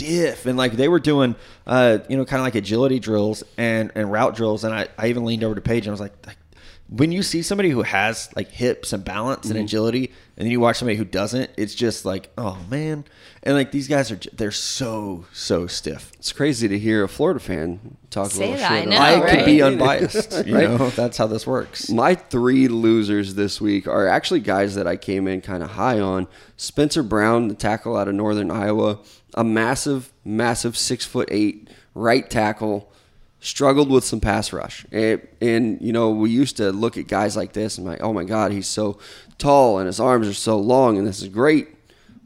[0.06, 1.36] stiff and like they were doing
[1.68, 5.08] uh you know kind of like agility drills and and route drills and I, I
[5.08, 6.38] even leaned over to Paige and I was like, like
[6.89, 9.56] when you see somebody who has like hips and balance Mm-hmm.
[9.58, 10.06] and agility
[10.38, 13.06] and then you watch somebody who doesn't it's just like oh man
[13.43, 17.39] and like these guys are they're so so stiff It's crazy to hear a Florida
[17.39, 19.30] fan talk a Say little that, I know, I right?
[19.38, 20.70] could be unbiased you Right?
[20.70, 24.97] know that's how this works My three losers this week are actually guys that I
[24.97, 26.28] came in kind of high on.
[26.58, 28.99] Spencer Brown, the tackle out of Northern Iowa,
[29.34, 32.91] a massive, massive six foot eight right tackle,
[33.39, 34.86] struggled with some pass rush.
[34.91, 38.13] And, and you know, we used to look at guys like this and like, oh
[38.13, 38.99] my God, he's so
[39.38, 41.69] tall and his arms are so long and this is great.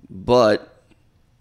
[0.10, 0.84] But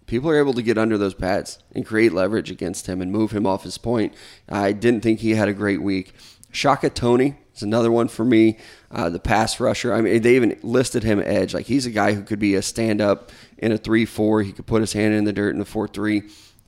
[0.05, 3.31] people are able to get under those pads and create leverage against him and move
[3.31, 4.13] him off his point.
[4.47, 6.13] I didn't think he had a great week.
[6.51, 8.57] Shaka Toney is another one for me.
[8.91, 9.93] Uh, the pass rusher.
[9.93, 11.53] I mean, they even listed him edge.
[11.53, 14.41] Like he's a guy who could be a stand up in a three four.
[14.41, 16.23] He could put his hand in the dirt in a four three.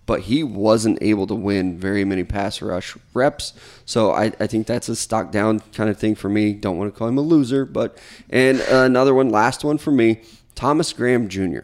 [0.05, 3.51] But he wasn't able to win very many pass rush reps.
[3.85, 6.53] So I, I think that's a stock down kind of thing for me.
[6.53, 7.97] Don't want to call him a loser, but
[8.29, 10.21] and another one, last one for me,
[10.55, 11.59] Thomas Graham Jr.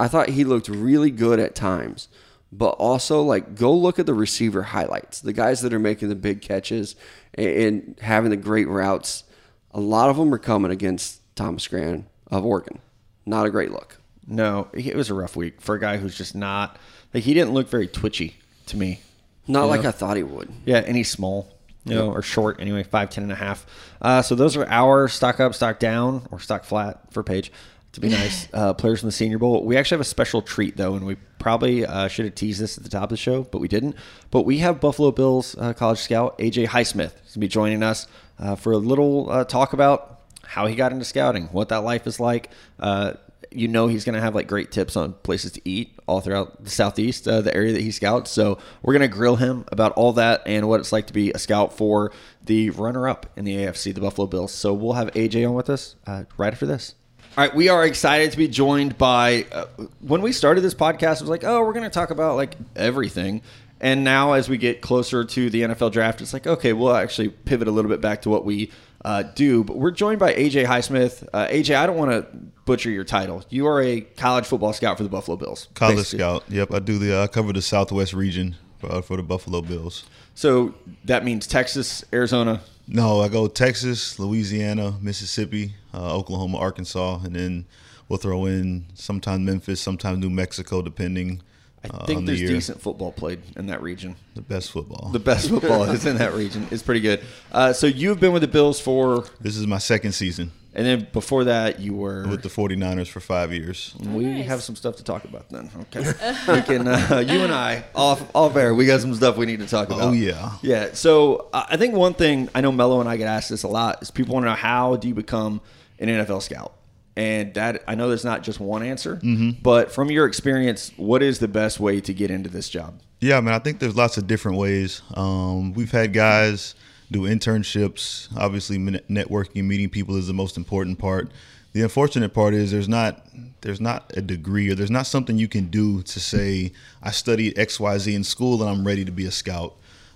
[0.00, 2.08] I thought he looked really good at times,
[2.50, 6.16] but also like go look at the receiver highlights, the guys that are making the
[6.16, 6.96] big catches
[7.34, 9.22] and having the great routes.
[9.70, 12.80] A lot of them are coming against Thomas Graham of Oregon.
[13.24, 14.00] Not a great look.
[14.26, 16.78] No, it was a rough week for a guy who's just not
[17.12, 19.00] like he didn't look very twitchy to me.
[19.46, 19.90] Not like know?
[19.90, 20.50] I thought he would.
[20.64, 21.52] Yeah, and he's small,
[21.84, 23.66] you know, or short anyway, five ten and a half.
[24.00, 27.52] Uh, so those are our stock up, stock down, or stock flat for Page.
[27.92, 29.64] To be nice, uh, players from the Senior Bowl.
[29.64, 32.78] We actually have a special treat though, and we probably uh, should have teased this
[32.78, 33.94] at the top of the show, but we didn't.
[34.30, 38.06] But we have Buffalo Bills uh, college scout AJ Highsmith gonna be joining us
[38.38, 42.06] uh, for a little uh, talk about how he got into scouting, what that life
[42.06, 42.50] is like.
[42.78, 43.14] Uh,
[43.54, 46.62] you know he's going to have like great tips on places to eat all throughout
[46.64, 48.30] the southeast, uh, the area that he scouts.
[48.30, 51.30] So we're going to grill him about all that and what it's like to be
[51.32, 52.12] a scout for
[52.44, 54.52] the runner-up in the AFC, the Buffalo Bills.
[54.52, 56.94] So we'll have AJ on with us uh, right after this.
[57.36, 59.46] All right, we are excited to be joined by.
[59.50, 59.64] Uh,
[60.00, 62.54] when we started this podcast, it was like, oh, we're going to talk about like
[62.76, 63.42] everything.
[63.84, 67.28] And now, as we get closer to the NFL draft, it's like, okay, we'll actually
[67.28, 68.70] pivot a little bit back to what we
[69.04, 69.62] uh, do.
[69.62, 71.28] But we're joined by AJ Highsmith.
[71.34, 72.26] Uh, AJ, I don't want to
[72.64, 73.44] butcher your title.
[73.50, 75.68] You are a college football scout for the Buffalo Bills.
[75.74, 76.20] College basically.
[76.20, 76.44] scout.
[76.48, 77.20] Yep, I do the.
[77.20, 80.04] I cover the Southwest region for, uh, for the Buffalo Bills.
[80.34, 80.74] So
[81.04, 82.62] that means Texas, Arizona.
[82.88, 87.66] No, I go Texas, Louisiana, Mississippi, uh, Oklahoma, Arkansas, and then
[88.08, 91.42] we'll throw in sometimes Memphis, sometimes New Mexico, depending
[91.84, 94.16] I uh, think on the there's decent football played in that region.
[94.34, 95.10] The best football.
[95.10, 96.66] The best football is in that region.
[96.70, 97.22] It's pretty good.
[97.52, 101.06] Uh, so you've been with the Bills for, this is my second season and then
[101.12, 103.94] before that you were with the 49ers for five years.
[104.00, 104.46] We nice.
[104.46, 105.70] have some stuff to talk about then.
[105.82, 106.12] Okay,
[106.48, 106.88] we can.
[106.88, 108.74] Uh, you and I off off air.
[108.74, 110.00] We got some stuff we need to talk about.
[110.00, 110.52] Oh, yeah.
[110.62, 110.92] yeah.
[110.92, 113.68] So uh, I think one thing I know Mello and I get asked this a
[113.68, 115.60] lot is people want to know how do you become
[116.00, 116.74] an NFL scout,
[117.16, 119.62] and that I know there's not just one answer, Mm-hmm.
[119.62, 123.00] but from your experience, what is the best way to get into this job?
[123.20, 125.00] Yeah, man, I think there's lots of different ways.
[125.14, 126.74] Um, we've had guys
[127.10, 128.28] do internships.
[128.36, 131.30] Obviously, networking, meeting people is the most important part.
[131.72, 133.26] The unfortunate part is there's not
[133.62, 137.58] there's not a degree or there's not something you can do to say I studied
[137.58, 139.74] X Y Z in school and I'm ready to be a scout.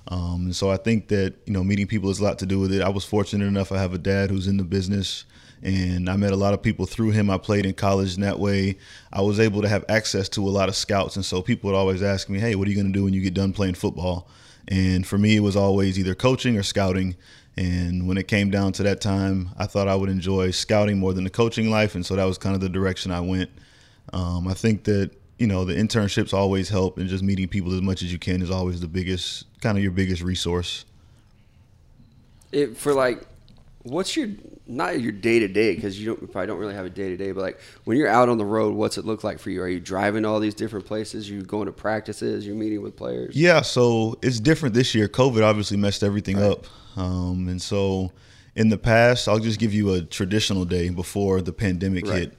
[0.09, 2.61] Um, and so I think that you know meeting people has a lot to do
[2.61, 2.81] with it.
[2.83, 5.25] I was fortunate enough I have a dad who's in the business,
[5.63, 7.31] And I met a lot of people through him.
[7.31, 8.79] I played in college and that way.
[9.13, 11.17] I was able to have access to a lot of scouts.
[11.17, 13.15] And so people would always ask me, hey, what are you going to do when
[13.15, 14.29] you get done playing football?
[14.69, 17.17] And for me, it was always either coaching or scouting.
[17.57, 21.13] And when it came down to that time, I thought I would enjoy scouting more
[21.13, 21.97] than the coaching life.
[21.97, 23.51] And so that was kind of the direction I went.
[24.13, 27.83] Um, I think that, you know, the internships always help and just meeting people as
[27.83, 30.85] much as you can is always the biggest, kind of your biggest resource.
[32.53, 33.27] It, for like,
[33.89, 34.29] what's your
[34.67, 37.17] not your day to day because you don't probably don't really have a day to
[37.17, 39.63] day, but like when you're out on the road, what's it look like for you?
[39.63, 41.31] Are you driving to all these different places?
[41.31, 42.47] Are You going to practices?
[42.47, 43.35] You're meeting with players?
[43.35, 45.09] Yeah, so it's different this year.
[45.09, 46.53] COVID obviously messed everything right.
[46.53, 46.67] up,
[46.97, 48.13] um, and so
[48.55, 52.19] in the past, I'll just give you a traditional day before the pandemic right.
[52.19, 52.39] hit.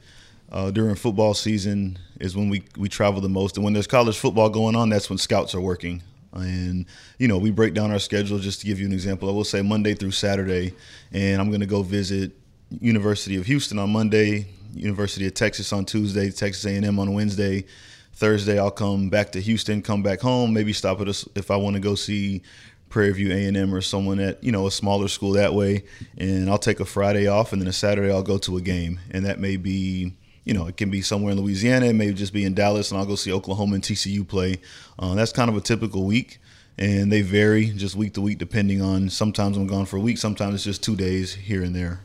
[0.51, 3.55] Uh, during football season is when we, we travel the most.
[3.55, 6.01] And when there's college football going on, that's when scouts are working.
[6.33, 6.85] And,
[7.17, 9.29] you know, we break down our schedule just to give you an example.
[9.29, 10.73] I will say Monday through Saturday,
[11.11, 12.31] and I'm going to go visit
[12.79, 17.65] University of Houston on Monday, University of Texas on Tuesday, Texas A&M on Wednesday.
[18.13, 21.55] Thursday, I'll come back to Houston, come back home, maybe stop at us if I
[21.55, 22.41] want to go see
[22.89, 25.83] Prairie View A&M or someone at you know a smaller school that way,
[26.17, 28.99] and I'll take a Friday off, and then a Saturday I'll go to a game,
[29.11, 30.13] and that may be
[30.49, 32.99] you know, it can be somewhere in Louisiana, it may just be in Dallas, and
[32.99, 34.55] I'll go see Oklahoma and TCU play.
[34.97, 36.39] Uh, that's kind of a typical week,
[36.79, 39.11] and they vary just week to week depending on.
[39.11, 41.99] Sometimes I'm gone for a week, sometimes it's just two days here and there.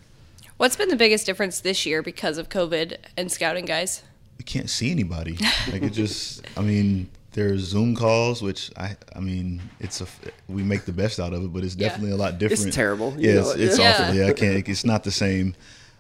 [0.58, 4.02] What's been the biggest difference this year because of COVID and scouting guys?
[4.36, 5.38] We can't see anybody.
[5.72, 10.06] like it just, I mean, there's Zoom calls, which I, I mean, it's a,
[10.50, 12.16] we make the best out of it, but it's definitely yeah.
[12.16, 12.66] a lot different.
[12.66, 13.14] It's terrible.
[13.16, 14.02] Yeah, it's, it's yeah.
[14.02, 14.14] awful.
[14.14, 14.68] Yeah, I can't.
[14.68, 15.54] It's not the same.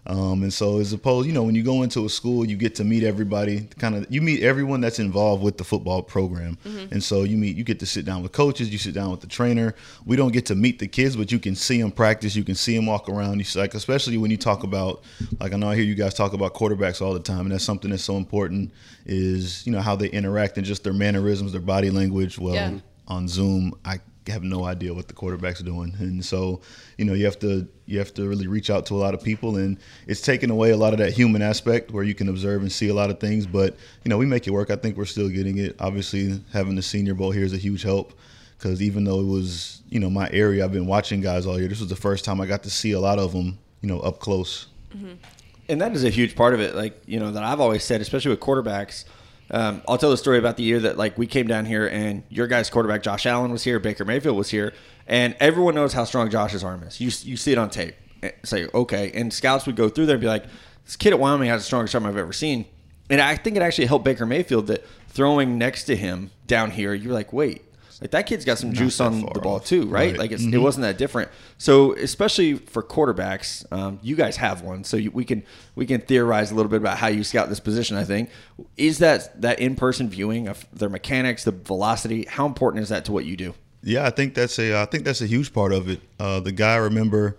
[0.06, 2.74] Um, and so, as opposed, you know, when you go into a school, you get
[2.74, 3.62] to meet everybody.
[3.78, 6.92] Kind of, you meet everyone that's involved with the football program, mm-hmm.
[6.92, 9.20] and so you meet, you get to sit down with coaches, you sit down with
[9.20, 9.74] the trainer.
[10.04, 12.54] We don't get to meet the kids, but you can see them practice, you can
[12.54, 13.38] see them walk around.
[13.38, 15.04] You like, especially when you talk about,
[15.40, 17.64] like I know I hear you guys talk about quarterbacks all the time, and that's
[17.64, 18.72] something that's so important.
[19.06, 22.38] Is you know how they interact and just their mannerisms, their body language.
[22.38, 22.78] Well, yeah.
[23.08, 26.60] on Zoom, I have no idea what the quarterback's doing, and so
[26.98, 29.22] you know you have to you have to really reach out to a lot of
[29.22, 32.62] people, and it's taken away a lot of that human aspect where you can observe
[32.62, 33.46] and see a lot of things.
[33.46, 34.70] But you know we make it work.
[34.70, 35.76] I think we're still getting it.
[35.80, 38.14] Obviously, having the Senior Bowl here is a huge help
[38.58, 41.68] because even though it was you know my area, I've been watching guys all year.
[41.68, 44.00] This was the first time I got to see a lot of them you know
[44.00, 44.66] up close.
[44.94, 45.14] Mm-hmm.
[45.68, 46.74] And that is a huge part of it.
[46.74, 49.04] Like you know that I've always said, especially with quarterbacks
[49.50, 52.22] um, I'll tell the story about the year that like we came down here and
[52.28, 54.72] your guys' quarterback Josh Allen was here, Baker Mayfield was here,
[55.06, 57.00] and everyone knows how strong Josh's arm is.
[57.00, 57.94] You you see it on tape.
[58.22, 60.44] Eh, say okay, and scouts would go through there and be like,
[60.84, 62.64] "This kid at Wyoming has the strongest arm I've ever seen."
[63.10, 66.94] And I think it actually helped Baker Mayfield that throwing next to him down here,
[66.94, 67.63] you're like, "Wait,
[68.00, 69.66] like that kid's got some Not juice on the ball off.
[69.66, 70.10] too, right?
[70.10, 70.18] right.
[70.18, 70.54] Like mm-hmm.
[70.54, 71.30] it wasn't that different.
[71.58, 75.42] So especially for quarterbacks, um, you guys have one, so you, we can
[75.74, 77.96] we can theorize a little bit about how you scout this position.
[77.96, 78.30] I think
[78.76, 82.26] is that that in person viewing of their mechanics, the velocity.
[82.28, 83.54] How important is that to what you do?
[83.82, 86.00] Yeah, I think that's a I think that's a huge part of it.
[86.18, 87.36] Uh, the guy I remember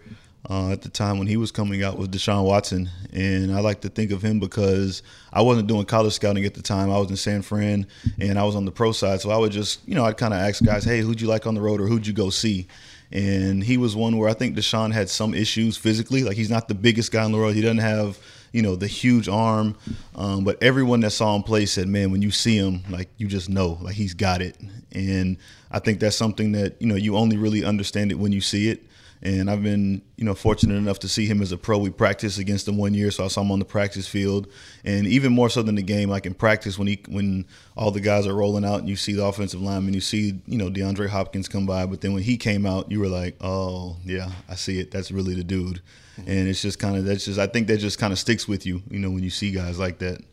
[0.49, 3.81] uh, at the time when he was coming out was Deshaun Watson, and I like
[3.81, 5.01] to think of him because
[5.33, 6.91] I wasn't doing college scouting at the time.
[6.91, 7.87] I was in San Fran,
[8.19, 10.33] and I was on the pro side, so I would just you know I'd kind
[10.33, 12.67] of ask guys, hey, who'd you like on the road or who'd you go see?
[13.11, 16.67] And he was one where I think Deshaun had some issues physically, like he's not
[16.67, 17.55] the biggest guy in the world.
[17.55, 18.19] He doesn't have
[18.51, 19.75] you know the huge arm,
[20.15, 23.27] um, but everyone that saw him play said, man, when you see him, like you
[23.27, 24.57] just know, like he's got it.
[24.91, 25.37] And
[25.71, 28.69] I think that's something that you know you only really understand it when you see
[28.69, 28.83] it
[29.21, 31.77] and I've been, you know, fortunate enough to see him as a pro.
[31.77, 34.47] We practiced against him one year, so I saw him on the practice field,
[34.83, 37.45] and even more so than the game, like in practice when he when
[37.75, 40.57] all the guys are rolling out and you see the offensive lineman, you see, you
[40.57, 43.97] know, DeAndre Hopkins come by, but then when he came out, you were like, oh
[44.05, 44.91] yeah, I see it.
[44.91, 45.81] That's really the dude,
[46.17, 46.29] mm-hmm.
[46.29, 48.65] and it's just kind of that's just I think that just kind of sticks with
[48.65, 50.23] you, you know, when you see guys like that.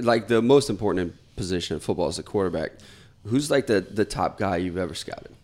[0.00, 2.72] Like the most important position in football is the quarterback.
[3.24, 5.34] Who's like the the top guy you've ever scouted?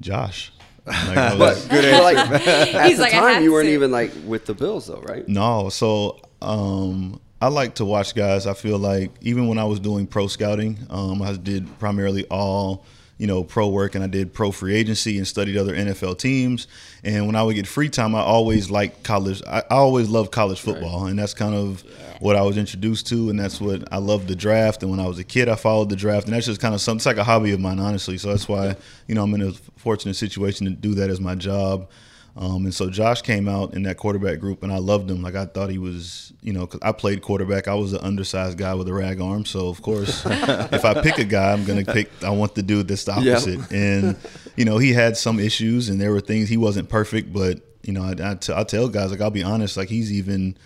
[0.00, 0.52] Josh.
[0.86, 3.72] Like, but good like, at He's the like, time, you weren't to.
[3.72, 5.26] even like with the Bills, though, right?
[5.28, 5.68] No.
[5.68, 8.46] So um, I like to watch guys.
[8.46, 12.84] I feel like even when I was doing pro scouting, um, I did primarily all
[13.20, 16.66] you know pro work, and I did pro free agency and studied other NFL teams.
[17.04, 19.42] And when I would get free time, I always liked college.
[19.46, 21.10] I, I always loved college football, right.
[21.10, 24.28] and that's kind of yeah what I was introduced to, and that's what I loved
[24.28, 24.82] the draft.
[24.82, 26.80] And when I was a kid, I followed the draft, and that's just kind of
[26.80, 26.98] something.
[26.98, 28.18] It's like a hobby of mine, honestly.
[28.18, 28.76] So that's why
[29.08, 31.88] you know I'm in a fortunate situation to do that as my job.
[32.36, 35.22] Um, and so Josh came out in that quarterback group, and I loved him.
[35.22, 37.68] Like I thought he was, you know, because I played quarterback.
[37.68, 41.18] I was an undersized guy with a rag arm, so of course, if I pick
[41.18, 42.10] a guy, I'm gonna pick.
[42.22, 43.58] I want the dude that's the opposite.
[43.58, 43.72] Yep.
[43.72, 44.16] and
[44.56, 47.92] you know, he had some issues, and there were things he wasn't perfect, but you
[47.92, 50.56] know, I, I, t- I tell guys like I'll be honest, like he's even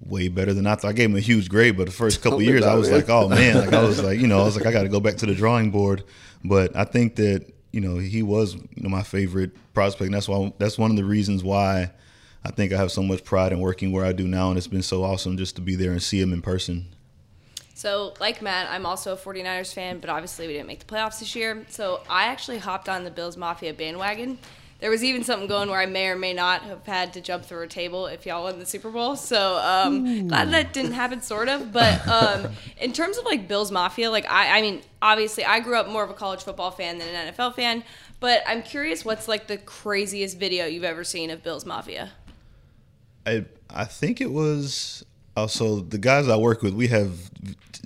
[0.00, 0.88] way better than I thought.
[0.88, 2.94] I gave him a huge grade, but the first couple years I was it.
[2.94, 4.88] like, oh man, like I was like, you know, I was like, I got to
[4.88, 6.04] go back to the drawing board.
[6.44, 10.06] But I think that you know he was you know my favorite prospect.
[10.06, 11.90] And that's why that's one of the reasons why
[12.44, 14.68] I think I have so much pride in working where I do now, and it's
[14.68, 16.86] been so awesome just to be there and see him in person.
[17.74, 21.18] So, like Matt, I'm also a 49ers fan, but obviously we didn't make the playoffs
[21.18, 21.66] this year.
[21.68, 24.38] So, I actually hopped on the Bills Mafia bandwagon.
[24.80, 27.44] There was even something going where I may or may not have had to jump
[27.44, 29.16] through a table if y'all won the Super Bowl.
[29.16, 31.72] So, um, glad that didn't happen, sort of.
[31.72, 35.76] But um, in terms of like Bills Mafia, like I, I mean, obviously I grew
[35.76, 37.84] up more of a college football fan than an NFL fan.
[38.20, 42.12] But I'm curious, what's like the craziest video you've ever seen of Bills Mafia?
[43.26, 45.04] I I think it was
[45.36, 46.74] also the guys I work with.
[46.74, 47.10] We have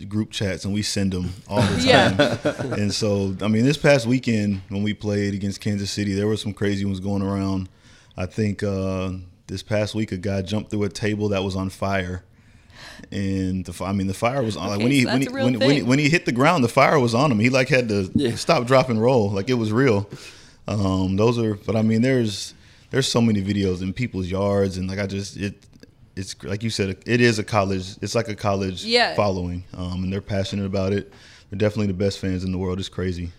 [0.08, 1.84] group chats and we send them all the time.
[1.84, 2.74] Yeah.
[2.74, 6.36] and so I mean, this past weekend when we played against Kansas City, there were
[6.36, 7.68] some crazy ones going around.
[8.16, 9.12] I think uh,
[9.46, 12.24] this past week a guy jumped through a table that was on fire.
[13.12, 14.66] And the, fi- I mean, the fire was on.
[14.68, 16.08] like Okay, when he so when he, that's a real when, when he when he
[16.08, 17.38] hit the ground, the fire was on him.
[17.38, 18.34] He like had to Yeah.
[18.34, 19.30] stop, drop, and roll.
[19.30, 20.08] Like it was real.
[20.66, 22.54] Um, those are, but I mean, there's
[22.90, 25.54] there's so many videos in people's yards, and like I just it
[26.18, 27.96] it's like you said, it is a college.
[28.02, 29.14] It's like a college Yeah.
[29.14, 31.12] following, um, and they're passionate about it.
[31.50, 32.78] They're definitely the best fans in the world.
[32.78, 33.30] It's crazy.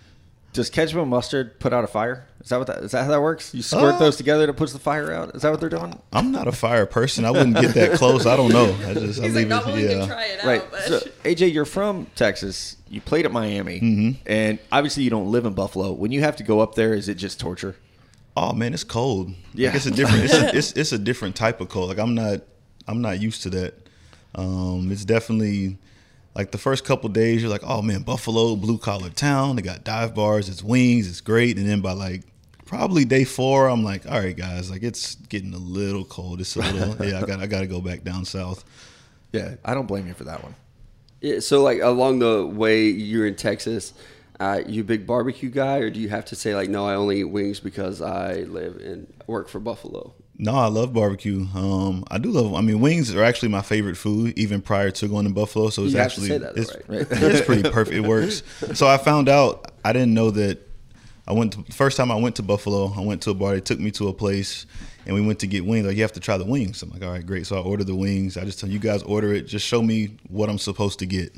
[0.52, 2.26] Does ketchup and mustard put out a fire?
[2.42, 3.54] Is that what that is that how that works?
[3.54, 5.36] You squirt Uh, those together to push the fire out?
[5.36, 5.94] Is that what they're doing?
[6.12, 7.24] I'm not a fire person.
[7.24, 8.26] I wouldn't get that close.
[8.26, 8.76] I don't know.
[8.88, 9.68] I just I He's like leave not it.
[9.68, 10.00] willing Yeah.
[10.00, 10.62] to try it Right.
[10.62, 10.72] out.
[10.72, 12.78] But So AJ, you're from Texas.
[12.90, 14.12] You played at Miami, Mm-hmm.
[14.26, 15.92] and obviously you don't live in Buffalo.
[15.92, 17.76] When you have to go up there, is it just torture?
[18.36, 19.32] Oh man, it's cold.
[19.54, 19.68] Yeah.
[19.68, 20.24] like, it's a different.
[20.24, 21.90] It's a, it's, it's a different type of cold.
[21.90, 22.42] Like I'm not.
[22.90, 23.76] I'm not used to that.
[24.36, 25.78] Um, it's definitely
[26.36, 27.42] like the first couple days.
[27.42, 29.56] You're like, oh man, Buffalo, blue collar town.
[29.56, 30.50] They got dive bars.
[30.50, 31.08] It's wings.
[31.08, 31.58] It's great.
[31.58, 32.24] And then by like
[32.66, 36.42] probably day four, I'm like, all right, guys, like it's getting a little cold.
[36.42, 37.06] It's a little.
[37.08, 37.40] yeah, I got.
[37.40, 38.66] I got to go back down south.
[39.32, 40.56] Yeah, I don't blame you for that one.
[41.22, 43.94] Yeah, so like along the way you're in Texas,
[44.40, 46.96] uh, you a big barbecue guy, or do you have to say like, no, I
[46.96, 50.14] only eat wings because I live and work for Buffalo?
[50.42, 51.46] No, I love barbecue.
[51.54, 52.54] Um, I do love.
[52.54, 55.70] I mean, wings are actually my favorite food, even prior to going to Buffalo.
[55.70, 57.06] So it's You actually say that, it's, right?
[57.12, 57.98] it's pretty perfect.
[57.98, 58.42] It works.
[58.74, 60.66] So I found out I didn't know that.
[61.28, 62.92] I went to, first time I went to Buffalo.
[62.98, 63.54] I went to a bar.
[63.54, 64.66] They took me to a place,
[65.06, 65.86] and we went to get wings.
[65.86, 66.82] Like you have to try the wings.
[66.82, 67.46] I'm like, all right, great.
[67.46, 68.38] So I ordered the wings.
[68.38, 69.42] I just tell you guys order it.
[69.42, 71.36] Just show me what I'm supposed to get.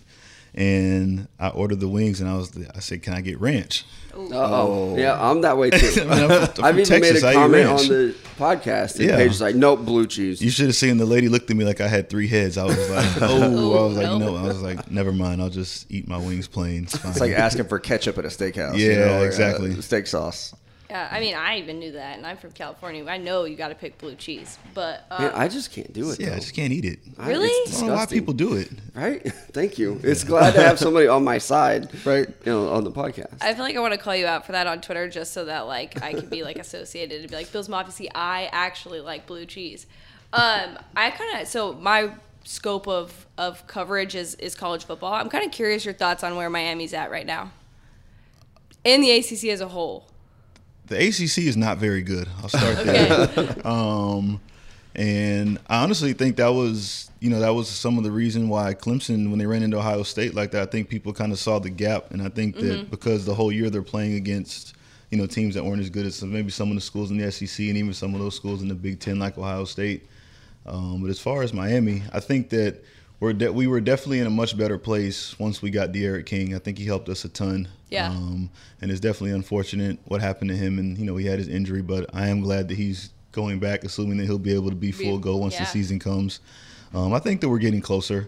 [0.53, 3.85] And I ordered the wings, and I was I said, can I get ranch?
[4.13, 6.01] Oh, yeah, I'm that way too.
[6.01, 7.23] I mean, I'm I'm I've even Texas.
[7.23, 9.15] made I a eat comment on the podcast, and Yeah.
[9.15, 11.63] Paige was like, "Nope, blue cheese." You should have seen the lady looked at me
[11.63, 12.57] like I had three heads.
[12.57, 14.35] I was like, oh, I was like, Oh, no.
[14.35, 15.41] I was like, never mind.
[15.41, 16.83] I'll just eat my wings plain.
[16.83, 17.11] It's fine.
[17.11, 18.77] It's like asking for ketchup at a steakhouse.
[18.77, 19.79] you Yeah, know, or, uh, exactly.
[19.81, 20.53] steak sauce.
[20.91, 23.05] Yeah, I mean, I even knew that, and I'm from California.
[23.07, 26.11] I know you got to pick blue cheese, but uh, Man, I just can't do
[26.11, 26.19] it.
[26.19, 26.35] yeah, though.
[26.35, 26.99] I just can't eat it.
[27.17, 27.47] I- Really?
[27.47, 28.69] it's I don't know why people do it.
[28.93, 29.25] Right?
[29.53, 30.01] Thank you.
[30.03, 32.27] It's glad to have somebody on my side, Right.
[32.45, 33.37] You know, on the podcast.
[33.39, 35.45] I feel like I want to call you out for that on Twitter, just so
[35.45, 37.93] that like I can be like associated and be like Bill's Mafia.
[37.93, 39.87] See, I actually like blue cheese.
[40.33, 42.11] Um, I kind of so my
[42.43, 45.13] scope of of coverage is is college football.
[45.13, 47.51] I'm kind of curious your thoughts on where Miami's at right now,
[48.83, 50.07] in the ACC as a whole.
[50.91, 52.27] The ACC is not very good.
[52.43, 53.55] I'll start there.
[53.65, 54.41] Um,
[54.93, 58.73] and I honestly think that was, you know, that was some of the reason why
[58.73, 61.59] Clemson, when they ran into Ohio State like that, I think people kind of saw
[61.59, 62.11] the gap.
[62.11, 64.75] And I think that because the whole year they're playing against,
[65.11, 67.17] you know, teams that weren't as good as some, maybe some of the schools in
[67.17, 70.09] the SEC and even some of those schools in the Big Ten like Ohio State.
[70.65, 72.83] Um, but as far as Miami, I think that
[73.21, 76.55] we're de- we were definitely in a much better place once we got D'Eriq King.
[76.55, 77.69] I think he helped us a ton.
[77.89, 78.09] Yeah.
[78.09, 78.49] Um,
[78.81, 81.83] and it's definitely unfortunate what happened to him, and you know he had his injury,
[81.83, 84.91] but I am glad that he's going back, assuming that he'll be able to be
[84.91, 85.61] full go once yeah.
[85.61, 86.41] the season comes.
[86.93, 88.27] Um, I think that we're getting closer.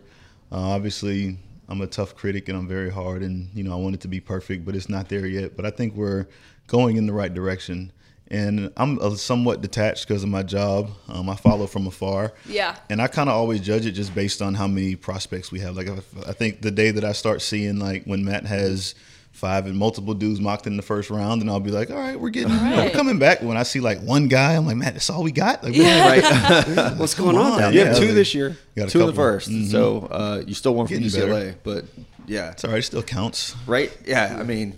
[0.52, 1.38] Uh, obviously,
[1.68, 4.08] I'm a tough critic and I'm very hard, and you know I want it to
[4.08, 5.58] be perfect, but it's not there yet.
[5.58, 6.28] But I think we're
[6.68, 7.92] going in the right direction.
[8.34, 10.90] And I'm uh, somewhat detached because of my job.
[11.08, 12.34] Um, I follow from afar.
[12.48, 12.76] Yeah.
[12.90, 15.78] And I kind of always judge it just based on how many prospects we have.
[15.78, 18.96] Like, if, I think the day that I start seeing, like, when Matt has
[19.34, 22.20] five and multiple dudes mocked in the first round, and I'll be like, all right,
[22.20, 23.42] we're getting, you know, we're coming back.
[23.44, 25.64] When I see, like, one guy, I'm like, Matt, that's all we got?
[25.64, 26.08] Like, Yeah.
[26.10, 26.98] Right.
[26.98, 27.60] What's going on on.
[27.60, 27.88] down You there?
[27.90, 29.26] have two like, this year, got two in the couple.
[29.26, 31.86] 1st So uh, you still won from Getting UCLA, but
[32.26, 32.80] yeah, It's all right.
[32.80, 33.56] It still counts.
[33.68, 33.96] right.
[34.06, 34.78] Yeah, I mean,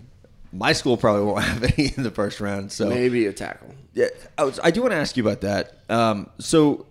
[0.58, 2.72] my school probably won't have any in the first round.
[2.72, 3.74] So Maybe a tackle.
[3.94, 5.80] Yeah, I, was, I do want to ask you about that.
[5.90, 6.86] Um, so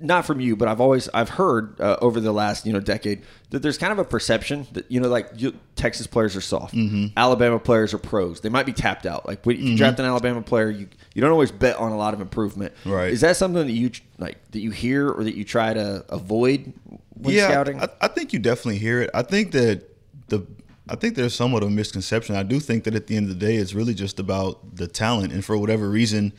[0.00, 3.22] not from you, but I've always I've heard uh, over the last you know decade
[3.50, 6.74] that there's kind of a perception that you know like you, Texas players are soft,
[6.74, 7.06] Mm-hmm.
[7.16, 8.40] Alabama players are pros.
[8.40, 9.26] They might be tapped out.
[9.26, 11.96] Like when, if you draft an Alabama player, you you don't always bet on a
[11.96, 12.72] lot of improvement.
[12.84, 13.12] Right.
[13.12, 16.72] Is that something that you like that you hear or that you try to avoid
[17.14, 17.80] when yeah, scouting?
[17.80, 19.10] I, I think you definitely hear it.
[19.14, 19.82] I think that
[20.28, 20.46] the
[20.88, 22.36] I think there's somewhat of a misconception.
[22.36, 24.86] I do think that at the end of the day, it's really just about the
[24.86, 26.32] talent, and for whatever reason,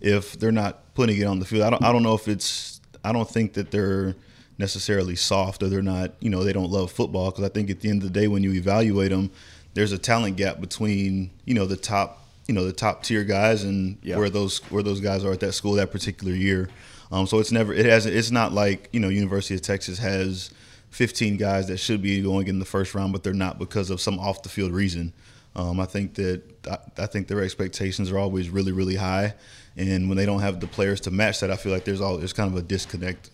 [0.00, 2.80] if they're not putting it on the field, I don't I don't know if it's
[3.04, 4.16] I don't think that they're
[4.58, 7.80] necessarily soft or they're not you know they don't love football because I think at
[7.80, 9.30] the end of the day when you evaluate them,
[9.74, 13.62] there's a talent gap between you know the top you know the top tier guys
[13.64, 14.16] and Yeah.
[14.16, 16.68] where those where those guys are at that school that particular year.
[17.12, 20.50] Um, so it's never it has it's not like you know University of Texas has
[20.94, 24.00] 15 guys that should be going in the first round, but they're not because of
[24.00, 25.12] some off the field reason.
[25.56, 29.34] Um, I think that I, I think their expectations are always really really high,
[29.76, 32.16] and when they don't have the players to match that, I feel like there's all
[32.16, 33.30] there's kind of a disconnect.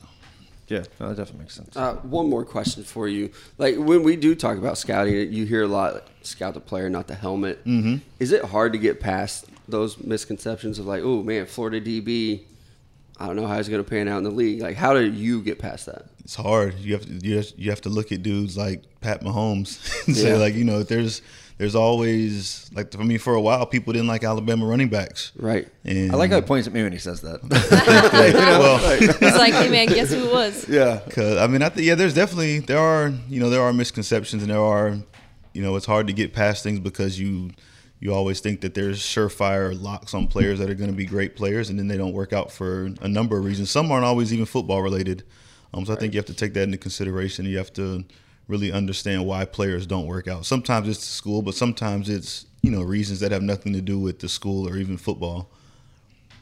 [0.68, 1.76] yeah, no, that definitely makes sense.
[1.76, 3.30] Uh, one more question for you.
[3.58, 6.88] Like when we do talk about scouting, you hear a lot like, scout the player,
[6.88, 7.62] not the helmet.
[7.66, 7.96] Mm-hmm.
[8.20, 12.44] Is it hard to get past those misconceptions of like, oh man, Florida DB,
[13.18, 14.62] I don't know how he's going to pan out in the league.
[14.62, 16.06] Like, how do you get past that?
[16.31, 16.78] It's hard.
[16.78, 20.16] You have to you have, you have to look at dudes like Pat Mahomes and
[20.16, 21.22] say like you know there's
[21.59, 25.33] there's always like for me for a while people didn't like Alabama running backs.
[25.35, 25.66] Right.
[25.85, 27.43] And I like how he points at me when he says that.
[28.61, 28.78] well,
[29.18, 30.68] He's like, hey man, guess who it was?
[30.68, 33.72] yeah, Cause I mean, I think yeah, there's definitely there are you know there are
[33.72, 34.99] misconceptions and there are
[35.53, 37.51] you know it's hard to get past things because you
[37.99, 41.35] you always think that there's surefire locks on players that are going to be great
[41.35, 43.68] players and then they don't work out for a number of reasons.
[43.68, 45.24] Some aren't always even football related.
[45.72, 47.46] Um, so I think you have to take that into consideration.
[47.46, 48.04] You have to
[48.48, 50.44] really understand why players don't work out.
[50.44, 53.98] Sometimes it's the school, but sometimes it's you know reasons that have nothing to do
[53.98, 55.50] with the school or even football.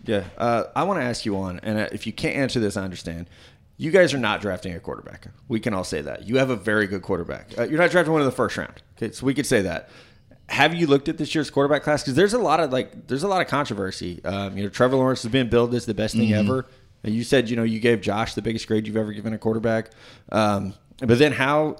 [0.04, 2.76] Yeah, uh, I want to ask you on, and uh, if you can't answer this,
[2.76, 3.28] I understand.
[3.76, 5.28] You guys are not drafting a quarterback.
[5.46, 6.26] We can all say that.
[6.26, 7.56] You have a very good quarterback.
[7.56, 8.82] Uh, you're not drafting one in the first round.
[8.96, 9.90] Okay, so we could say that.
[10.48, 12.02] Have you looked at this year's quarterback class?
[12.02, 14.24] Because there's a lot of like, there's a lot of controversy.
[14.24, 16.66] Um, you know, Trevor Lawrence has been billed as the best thing ever.
[17.04, 19.38] And you said, you know, you gave Josh the biggest grade you've ever given a
[19.38, 19.90] quarterback.
[20.30, 21.76] Um, but then how?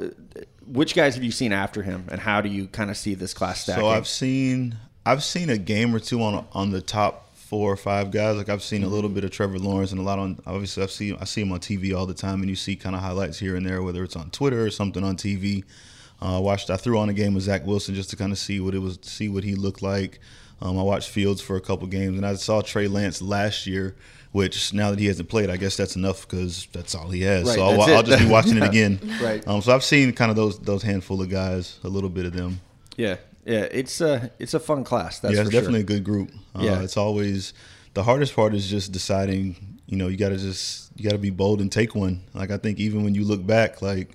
[0.67, 3.35] Which guys have you seen after him, and how do you kind of see this
[3.35, 3.83] class stacking?
[3.83, 7.77] So I've seen I've seen a game or two on on the top four or
[7.77, 8.37] five guys.
[8.37, 10.39] Like I've seen a little bit of Trevor Lawrence and a lot on.
[10.47, 12.95] Obviously, I've seen I see him on TV all the time, and you see kind
[12.95, 15.65] of highlights here and there, whether it's on Twitter or something on TV.
[16.21, 16.69] Uh, I watched.
[16.69, 18.81] I threw on a game with Zach Wilson just to kind of see what it
[18.81, 20.21] was, see what he looked like.
[20.61, 23.97] Um, I watched Fields for a couple games, and I saw Trey Lance last year.
[24.33, 27.47] Which now that he hasn't played, I guess that's enough because that's all he has.
[27.47, 29.01] Right, so I'll, I'll just be watching it again.
[29.23, 29.47] Right.
[29.49, 32.35] Um, so I've seen kind of those those handful of guys, a little bit of
[32.35, 32.61] them.
[32.97, 33.17] yeah,
[33.47, 35.19] yeah, it's a it's a fun class.
[35.21, 35.61] That's yeah, for it's sure.
[35.63, 36.31] definitely a good group.
[36.55, 36.83] Uh, Yeah.
[36.83, 37.55] it's always
[37.95, 39.57] the hardest part is just deciding.
[39.87, 42.21] You know, you got to just you got to be bold and take one.
[42.35, 44.11] Like I think even when you look back, like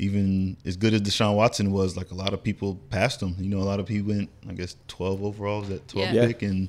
[0.00, 3.36] even as good as Deshaun Watson was, like a lot of people passed him.
[3.38, 6.26] You know, a lot of people went, I guess, twelve overall, was that twelve Yeah.
[6.26, 6.68] pick, and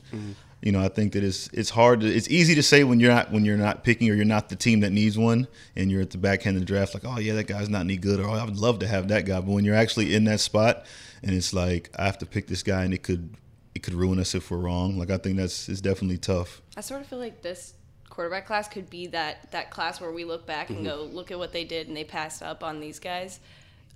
[0.63, 3.13] you know, I think that it's it's hard to it's easy to say when you're
[3.13, 6.01] not when you're not picking or you're not the team that needs one, and you're
[6.01, 8.21] at the back end of the draft, like, oh yeah, that guy's not any good,
[8.21, 9.41] or oh, I would love to have that guy.
[9.41, 10.85] But when you're actually in that spot,
[11.21, 13.35] and it's like I have to pick this guy, and it could
[13.75, 14.97] it could ruin us if we're wrong.
[14.97, 16.61] Like I think that's it's definitely tough.
[16.77, 17.73] I sort of feel like this
[18.09, 21.37] quarterback class could be that that class where we look back and go, look at
[21.37, 23.41] what they did, and they passed up on these guys,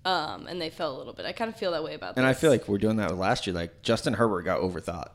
[0.03, 1.25] um, and they fell a little bit.
[1.25, 2.17] I kind of feel that way about.
[2.17, 3.55] And I feel like we're doing that last year.
[3.55, 5.11] Like Justin Herbert got overthought,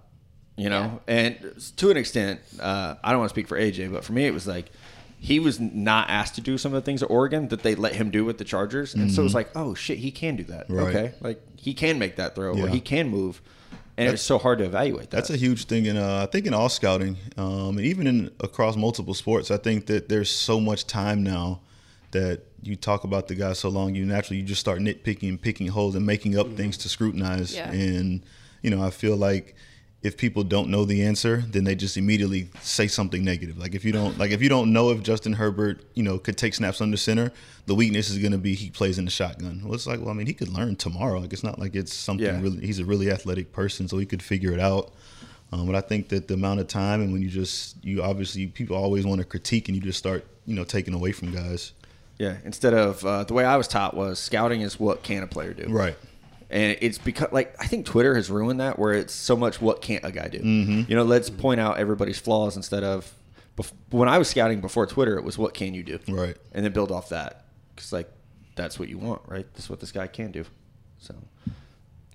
[0.56, 1.36] you know, and
[1.76, 4.34] to an extent, uh, I don't want to speak for AJ, but for me, it
[4.34, 4.66] was like
[5.18, 7.94] he was not asked to do some of the things at Oregon that they let
[7.94, 10.44] him do with the Chargers, and so it was like, oh shit, he can do
[10.44, 10.66] that.
[10.68, 10.94] Right.
[10.94, 13.40] Okay, like he can make that throw or he can move,
[13.96, 15.16] and it's so hard to evaluate that.
[15.16, 18.30] That's a huge thing in uh, I think in all scouting, um, and even in
[18.40, 19.50] across multiple sports.
[19.50, 21.60] I think that there's so much time now
[22.10, 25.40] that you talk about the guy so long, you naturally you just start nitpicking and
[25.40, 27.54] picking holes and making up things to scrutinize.
[27.54, 27.70] Yeah.
[27.70, 28.22] And
[28.60, 29.56] you know, I feel like
[30.02, 33.56] if people don't know the answer, then they just immediately say something negative.
[33.56, 36.36] Like if you don't like if you don't know if Justin Herbert, you know, could
[36.36, 37.30] take snaps under center,
[37.66, 39.60] the weakness is going to be he plays in the shotgun.
[39.64, 41.20] Well, it's like, well, I mean, he could learn tomorrow.
[41.20, 42.40] Like it's not like it's something Yeah.
[42.40, 42.66] really.
[42.66, 44.92] He's a really athletic person, so he could figure it out.
[45.52, 48.46] Um, but I think that the amount of time and when you just you obviously
[48.46, 51.72] people always want to critique and you just start you know taking away from guys.
[52.18, 52.38] yeah.
[52.44, 55.52] Instead of uh, the way I was taught was scouting is what can a player
[55.54, 55.96] do, Right.
[56.52, 59.82] And it's because like I think Twitter has ruined that where it's so much what
[59.82, 60.38] can't a guy do.
[60.38, 60.82] Mm-hmm.
[60.90, 63.12] You know, let's point out everybody's flaws instead of
[63.56, 66.36] bef- when I was scouting before Twitter, it was what can you do, Right.
[66.52, 67.44] and then build off that
[67.74, 68.10] because like
[68.54, 69.46] that's what you want, right?
[69.54, 70.44] That's what this guy can do.
[70.98, 71.14] So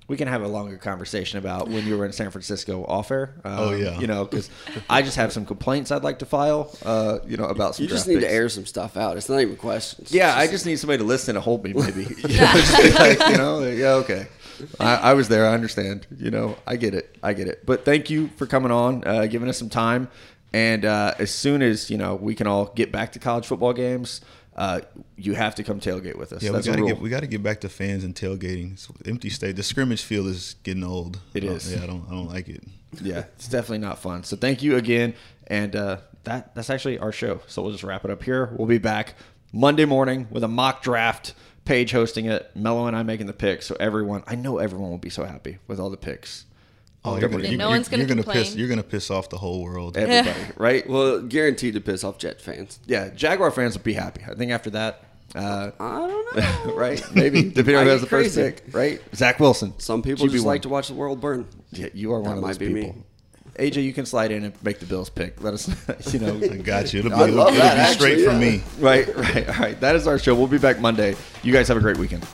[0.08, 3.34] we can have a longer conversation about when you were in San Francisco off air.
[3.44, 4.00] Um, Oh, yeah.
[4.00, 4.50] you know, because
[4.90, 6.74] I just have some complaints I'd like to file.
[6.86, 7.84] Uh, you know, about some.
[7.84, 9.18] You just draft need to air some stuff out.
[9.18, 10.12] It's not even questions.
[10.12, 12.04] Yeah, It's I just- just need somebody to listen and hold me, maybe.
[12.28, 14.28] you, know, like, you know, yeah, okay.
[14.80, 15.46] I, I was there.
[15.46, 16.08] I understand.
[16.18, 17.16] You know, I get it.
[17.22, 17.66] I get it.
[17.66, 20.08] But thank you for coming on, uh, giving us some time.
[20.54, 23.74] And uh, as soon as you know we can all get back to college football
[23.74, 24.22] games,
[24.58, 24.82] uh,
[25.16, 26.42] you have to come tailgate with us.
[26.42, 28.74] Yeah, That's we gotta get we gotta get back to fans and tailgating.
[28.74, 29.56] It's empty state.
[29.56, 31.20] The scrimmage field is getting old.
[31.34, 31.60] It Uh.
[31.70, 32.64] Yeah, I don't I don't like it.
[33.02, 34.24] yeah, it's definitely not fun.
[34.24, 35.14] So thank you again,
[35.46, 37.42] and uh, that that's actually our show.
[37.48, 38.52] So we'll just wrap it up here.
[38.58, 39.14] We'll be back
[39.54, 41.34] Monday morning with a mock draft.
[41.66, 43.66] Paige hosting it, Mello and I making the picks.
[43.68, 46.46] So everyone, I know everyone will be so happy with all the picks.
[47.08, 49.30] Oh, you're gonna, you, no are one's gonna you're gonna piss you're gonna piss off
[49.30, 49.98] the whole world.
[49.98, 50.88] everybody, right?
[50.90, 52.80] Well, guaranteed to piss off Jet fans.
[52.86, 54.24] Yeah, Jaguar fans will be happy.
[54.30, 55.04] I think after that,
[55.36, 56.36] uh, I don't
[56.68, 56.74] know.
[56.76, 57.04] right?
[57.14, 58.52] Maybe depending on who has the first crazy.
[58.52, 59.02] pick, right?
[59.16, 59.78] Zach Wilson.
[59.80, 60.32] Some people QB1.
[60.32, 61.48] just like to watch the world burn.
[61.72, 62.86] Yeah, you are one of might those be me.
[62.86, 63.04] people.
[63.60, 65.42] AJ, you can slide in and make the Bills pick.
[65.42, 65.68] Let us,
[66.14, 67.00] you know, I got you.
[67.00, 68.52] It'll be, it'll, it'll that, be straight actually, from yeah.
[68.52, 68.64] me.
[68.80, 69.50] Right, right.
[69.50, 69.80] All right.
[69.80, 70.36] That is our show.
[70.36, 71.16] We'll be back Monday.
[71.42, 72.26] You guys have a great weekend.